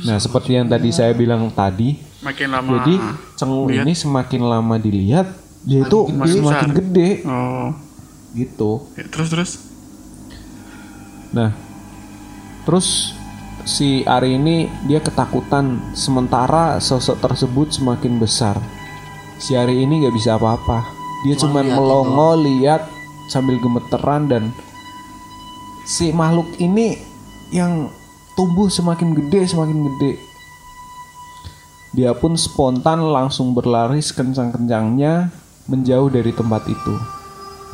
Nah, 0.06 0.22
seperti 0.22 0.54
yang 0.54 0.70
tadi 0.70 0.94
saya 0.94 1.10
bilang 1.12 1.50
tadi, 1.50 1.98
Makin 2.22 2.48
lama. 2.48 2.68
jadi 2.78 2.94
cengu 3.34 3.66
ini 3.68 3.92
semakin 3.92 4.42
lama 4.46 4.78
dilihat, 4.78 5.26
dia 5.66 5.82
itu 5.82 5.98
Makin 6.08 6.30
semakin 6.40 6.68
besar. 6.70 6.78
gede 6.78 7.10
Oh. 7.26 7.68
gitu. 8.32 8.70
Ya, 8.94 9.04
terus 9.10 9.28
terus. 9.34 9.50
Nah, 11.34 11.52
terus 12.62 13.18
si 13.64 14.06
Ari 14.06 14.36
ini 14.36 14.68
dia 14.86 15.00
ketakutan 15.00 15.80
sementara 15.92 16.78
sosok 16.78 17.20
tersebut 17.20 17.74
semakin 17.74 18.20
besar. 18.20 18.56
Si 19.40 19.56
Ari 19.56 19.82
ini 19.82 20.04
nggak 20.04 20.14
bisa 20.16 20.36
apa-apa. 20.36 20.84
Dia 21.24 21.36
Cuma 21.36 21.60
cuman 21.60 21.66
melongo 21.76 22.30
lihat 22.44 22.88
sambil 23.28 23.60
gemeteran 23.60 24.28
dan 24.28 24.44
si 25.84 26.12
makhluk 26.12 26.48
ini 26.60 26.98
yang 27.52 27.90
tumbuh 28.38 28.70
semakin 28.70 29.12
gede 29.12 29.50
semakin 29.50 29.78
gede. 29.86 30.12
Dia 31.90 32.14
pun 32.14 32.38
spontan 32.38 33.02
langsung 33.02 33.50
berlari 33.50 33.98
sekencang-kencangnya 33.98 35.34
menjauh 35.66 36.06
dari 36.06 36.30
tempat 36.30 36.62
itu. 36.70 36.94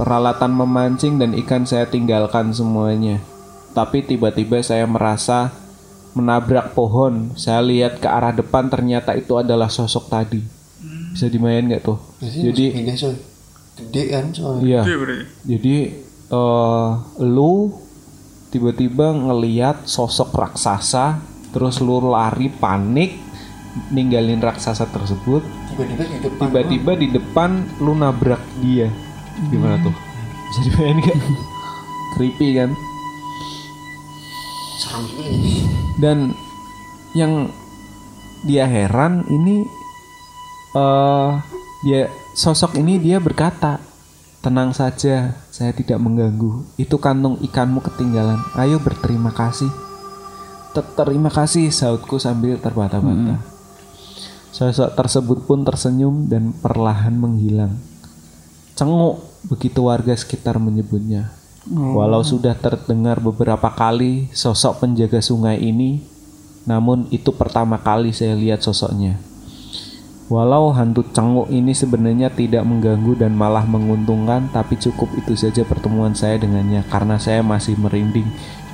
Peralatan 0.00 0.52
memancing 0.56 1.20
dan 1.20 1.36
ikan 1.44 1.68
saya 1.68 1.84
tinggalkan 1.88 2.52
semuanya. 2.52 3.20
Tapi 3.76 4.00
tiba-tiba 4.04 4.64
saya 4.64 4.88
merasa 4.88 5.52
menabrak 6.16 6.72
pohon. 6.72 7.36
Saya 7.36 7.60
lihat 7.60 8.00
ke 8.00 8.08
arah 8.08 8.32
depan 8.32 8.72
ternyata 8.72 9.12
itu 9.12 9.36
adalah 9.36 9.68
sosok 9.68 10.08
tadi. 10.08 10.40
Bisa 11.12 11.28
dimain 11.28 11.60
nggak 11.60 11.84
tuh? 11.84 12.00
Jadi, 12.24 12.72
Jadi. 12.72 13.14
Gede 13.76 14.02
kan 14.08 14.24
soalnya. 14.32 14.64
iya. 14.64 14.80
Ya. 14.88 15.16
Jadi 15.44 15.76
eh 16.32 16.90
lu 17.20 17.76
tiba-tiba 18.48 19.12
ngeliat 19.12 19.84
sosok 19.84 20.32
raksasa, 20.32 21.20
terus 21.52 21.84
lu 21.84 22.00
lari 22.00 22.48
panik 22.48 23.20
ninggalin 23.92 24.40
raksasa 24.40 24.88
tersebut. 24.88 25.44
Tiba-tiba 25.76 26.04
di 26.08 26.18
depan. 26.24 26.40
Tiba-tiba 26.48 26.92
di 26.96 27.08
depan 27.12 27.50
lu 27.84 27.92
nabrak 27.92 28.40
dia. 28.64 28.88
Gimana 29.52 29.76
tuh? 29.84 29.92
Bisa 30.48 30.60
dibayangin 30.72 31.04
gak? 31.04 31.16
Creepy 32.16 32.48
kan? 32.56 32.70
Dan 36.00 36.32
yang 37.16 37.48
dia 38.44 38.68
heran 38.68 39.24
ini 39.28 39.64
eh 40.76 41.30
dia 41.84 42.08
sosok 42.36 42.76
ini 42.80 43.00
dia 43.00 43.20
berkata, 43.20 43.80
"Tenang 44.44 44.72
saja, 44.76 45.36
saya 45.52 45.72
tidak 45.72 46.00
mengganggu. 46.00 46.64
Itu 46.76 47.00
kantung 47.00 47.40
ikanmu 47.40 47.80
ketinggalan. 47.84 48.40
Ayo 48.56 48.80
berterima 48.80 49.32
kasih." 49.32 49.68
"Ter- 50.72 50.92
Terima 50.96 51.28
kasih, 51.32 51.72
sautku 51.72 52.20
sambil 52.20 52.56
terbata-bata. 52.60 53.40
Sosok 54.52 54.96
tersebut 54.96 55.44
pun 55.44 55.64
tersenyum 55.68 56.32
dan 56.32 56.56
perlahan 56.56 57.12
menghilang. 57.12 57.76
Cenguk, 58.72 59.20
begitu 59.48 59.84
warga 59.84 60.16
sekitar 60.16 60.56
menyebutnya. 60.56 61.35
Walau 61.66 62.22
sudah 62.22 62.54
terdengar 62.54 63.18
beberapa 63.18 63.74
kali 63.74 64.30
sosok 64.30 64.86
penjaga 64.86 65.18
sungai 65.18 65.58
ini, 65.58 65.98
namun 66.62 67.10
itu 67.10 67.34
pertama 67.34 67.82
kali 67.82 68.14
saya 68.14 68.38
lihat 68.38 68.62
sosoknya. 68.62 69.18
Walau 70.30 70.70
hantu 70.70 71.02
cenguk 71.10 71.50
ini 71.50 71.74
sebenarnya 71.74 72.30
tidak 72.30 72.62
mengganggu 72.62 73.18
dan 73.18 73.34
malah 73.34 73.66
menguntungkan, 73.66 74.46
tapi 74.54 74.78
cukup 74.78 75.10
itu 75.18 75.34
saja 75.34 75.66
pertemuan 75.66 76.14
saya 76.14 76.38
dengannya 76.38 76.86
karena 76.86 77.18
saya 77.18 77.42
masih 77.42 77.74
merinding 77.78 78.26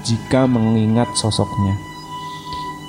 jika 0.05 0.45
mengingat 0.45 1.09
sosoknya. 1.17 1.73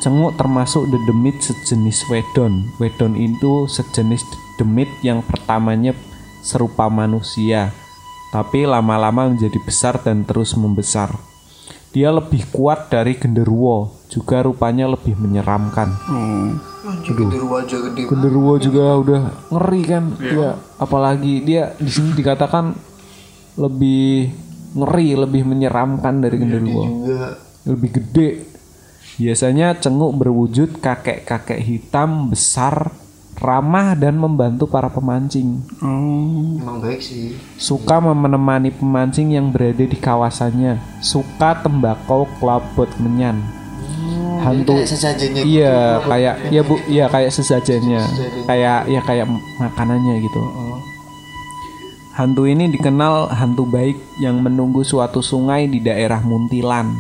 Cenguk 0.04 0.36
termasuk 0.36 0.84
dedemit 0.92 1.40
sejenis 1.40 2.12
wedon. 2.12 2.68
Wedon 2.76 3.16
itu 3.16 3.72
sejenis 3.72 4.20
dedemit 4.60 4.92
yang 5.00 5.24
pertamanya 5.24 5.96
serupa 6.44 6.92
manusia, 6.92 7.72
tapi 8.34 8.66
lama-lama 8.66 9.30
menjadi 9.30 9.62
besar 9.62 10.02
dan 10.02 10.26
terus 10.26 10.58
membesar. 10.58 11.14
Dia 11.94 12.10
lebih 12.10 12.50
kuat 12.50 12.90
dari 12.90 13.14
genderuwo, 13.14 14.02
juga 14.10 14.42
rupanya 14.42 14.90
lebih 14.90 15.14
menyeramkan. 15.14 15.94
Anjir 16.82 17.14
genderuwo 17.14 17.62
aja 17.62 17.78
gede. 17.78 18.10
Genderuwo 18.10 18.54
juga 18.58 18.98
udah 18.98 19.22
ngeri 19.54 19.82
kan, 19.86 20.04
dia 20.18 20.58
apalagi 20.82 21.46
dia 21.46 21.78
di 21.78 21.94
sini 21.94 22.18
dikatakan 22.18 22.74
lebih 23.62 24.34
ngeri, 24.74 25.14
lebih 25.14 25.46
menyeramkan 25.46 26.18
dari 26.18 26.42
genderuwo 26.42 26.84
Juga 27.06 27.54
lebih 27.70 27.90
gede. 28.02 28.30
Biasanya 29.14 29.78
cenguk 29.78 30.18
berwujud 30.18 30.82
kakek-kakek 30.82 31.62
hitam 31.62 32.34
besar, 32.34 32.90
ramah 33.44 33.92
dan 34.00 34.16
membantu 34.16 34.64
para 34.72 34.88
pemancing. 34.88 35.60
Oh. 35.84 36.56
emang 36.64 36.80
baik 36.80 37.04
sih. 37.04 37.36
Suka 37.60 38.00
menemani 38.00 38.72
pemancing 38.72 39.36
yang 39.36 39.52
berada 39.52 39.84
di 39.84 39.98
kawasannya. 40.00 40.80
Suka 41.04 41.60
tembakau 41.60 42.24
kelabot 42.40 42.88
menyan. 43.04 43.44
Hantu 44.40 44.80
Kayak 44.80 44.92
sesajennya 44.92 45.42
gitu. 45.44 45.60
Iya, 45.60 45.80
kayak 46.04 46.36
ya 46.52 46.62
Bu, 46.64 46.76
iya 46.88 47.06
kayak 47.12 47.32
sesajennya. 47.36 48.02
Sesajennya. 48.08 48.44
Kayak 48.48 48.80
ya 48.88 49.02
kayak 49.04 49.26
makanannya 49.60 50.16
gitu. 50.24 50.42
Hantu 52.14 52.46
ini 52.46 52.70
dikenal 52.70 53.34
hantu 53.34 53.66
baik 53.68 53.98
yang 54.22 54.40
menunggu 54.40 54.86
suatu 54.86 55.20
sungai 55.20 55.68
di 55.68 55.82
daerah 55.84 56.22
Muntilan. 56.22 56.94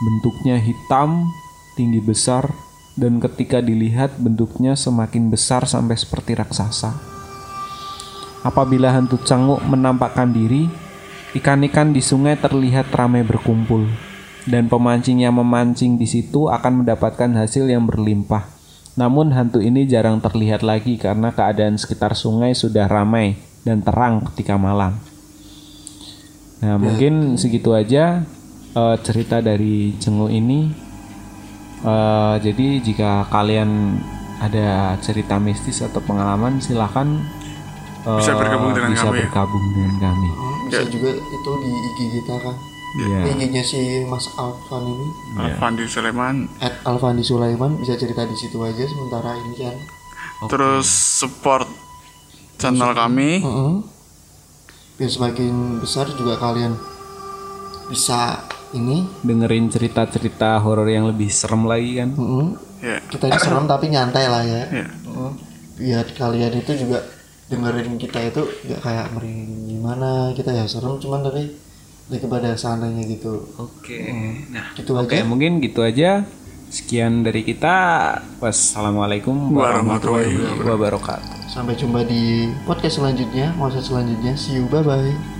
Bentuknya 0.00 0.56
hitam, 0.56 1.28
tinggi 1.74 1.98
besar, 1.98 2.48
dan 2.98 3.22
ketika 3.22 3.62
dilihat 3.62 4.18
bentuknya 4.18 4.74
semakin 4.74 5.30
besar 5.30 5.66
sampai 5.66 5.94
seperti 5.94 6.34
raksasa. 6.34 6.94
Apabila 8.40 8.90
hantu 8.90 9.20
canguk 9.20 9.60
menampakkan 9.68 10.32
diri, 10.32 10.66
ikan-ikan 11.36 11.92
di 11.92 12.00
sungai 12.00 12.40
terlihat 12.40 12.88
ramai 12.90 13.20
berkumpul, 13.20 13.84
dan 14.48 14.66
pemancing 14.66 15.20
yang 15.20 15.36
memancing 15.36 16.00
di 16.00 16.08
situ 16.08 16.48
akan 16.48 16.82
mendapatkan 16.84 17.30
hasil 17.36 17.68
yang 17.68 17.84
berlimpah. 17.84 18.48
Namun 18.96 19.30
hantu 19.36 19.60
ini 19.62 19.86
jarang 19.86 20.18
terlihat 20.18 20.64
lagi 20.64 20.96
karena 20.96 21.30
keadaan 21.30 21.76
sekitar 21.76 22.16
sungai 22.16 22.56
sudah 22.56 22.88
ramai 22.88 23.38
dan 23.62 23.84
terang 23.84 24.24
ketika 24.32 24.56
malam. 24.56 24.96
Nah, 26.60 26.76
mungkin 26.76 27.40
segitu 27.40 27.72
aja 27.72 28.24
eh, 28.76 28.96
cerita 29.00 29.40
dari 29.40 29.96
Cengu 29.96 30.28
ini. 30.28 30.89
Eh, 31.80 32.34
jadi 32.42 32.66
jika 32.78 33.24
kalian 33.26 33.96
ada 34.36 34.94
cerita 35.00 35.36
mistis 35.36 35.80
atau 35.80 36.00
pengalaman 36.00 36.60
silahkan 36.60 37.08
eh, 38.04 38.18
Bisa 38.18 38.32
bergabung 38.32 38.72
dengan 38.72 38.92
bisa 38.92 39.04
kami 39.06 39.16
ya. 39.16 39.24
bergabung 39.26 39.64
dengan 39.72 39.94
kami. 39.98 40.28
Hmm, 40.28 40.56
Bisa 40.68 40.82
juga 40.86 41.10
itu 41.10 41.50
di 41.58 41.70
IG 41.72 41.98
kita 42.14 42.36
kan. 42.38 42.56
Iya. 42.90 43.18
IG-nya 43.30 43.62
si 43.62 43.78
Mas 44.02 44.26
Alvan 44.34 44.82
ini 44.82 45.06
Alfandi 45.38 45.86
Sulaiman. 45.86 46.50
at 46.58 46.74
Alvandi 46.82 47.22
Sulaiman 47.22 47.78
bisa 47.78 47.94
cerita 47.94 48.26
di 48.26 48.34
situ 48.34 48.58
aja 48.60 48.82
sementara 48.82 49.38
ini 49.38 49.54
kan. 49.56 49.76
Terus 50.50 50.90
support 50.90 51.70
channel 52.56 52.90
kami. 52.90 53.38
Heeh. 53.38 53.74
Biar 54.98 55.06
semakin 55.08 55.78
besar 55.78 56.10
juga 56.10 56.34
kalian 56.36 56.74
bisa 57.86 58.42
ini. 58.72 59.06
Dengerin 59.22 59.66
cerita-cerita 59.68 60.58
horor 60.62 60.86
yang 60.86 61.10
lebih 61.10 61.28
serem 61.30 61.66
lagi 61.66 61.98
kan. 61.98 62.10
Heeh. 62.14 62.46
Ya. 62.80 62.96
Kita 63.06 63.28
ini 63.28 63.38
serem 63.38 63.64
tapi 63.68 63.86
nyantai 63.92 64.24
lah 64.30 64.42
ya. 64.44 64.62
Ya. 64.68 64.86
Heeh. 64.88 65.30
Biar 65.80 66.06
kalian 66.12 66.54
itu 66.60 66.72
juga 66.76 67.00
dengerin 67.50 67.98
kita 67.98 68.18
itu 68.30 68.42
gak 68.70 68.80
kayak 68.84 69.06
merinding 69.10 69.74
gimana 69.74 70.30
kita 70.38 70.54
ya 70.54 70.70
serem 70.70 71.02
cuman 71.02 71.26
tapi 71.26 71.50
lebih 72.06 72.20
kepada 72.26 72.54
sananya 72.54 73.02
gitu 73.06 73.42
Oke. 73.58 74.06
Nah, 74.54 74.70
gitu 74.78 74.94
oke 74.94 75.14
aja 75.14 75.26
mungkin 75.26 75.58
gitu 75.58 75.82
aja. 75.82 76.22
Sekian 76.70 77.26
dari 77.26 77.42
kita. 77.42 77.74
Wassalamualaikum 78.38 79.34
Warahmatullahi 79.50 80.30
warahmatullahi 80.38 80.70
wabarakatuh. 80.70 81.50
sampai 81.50 81.74
jumpa 81.74 82.06
di 82.06 82.46
podcast 82.62 83.02
selanjutnya 83.02 83.50
masa 83.58 83.82
selanjutnya 83.82 84.38
see 84.38 84.54
you 84.54 84.70
bye 84.70 84.86
bye 84.86 85.39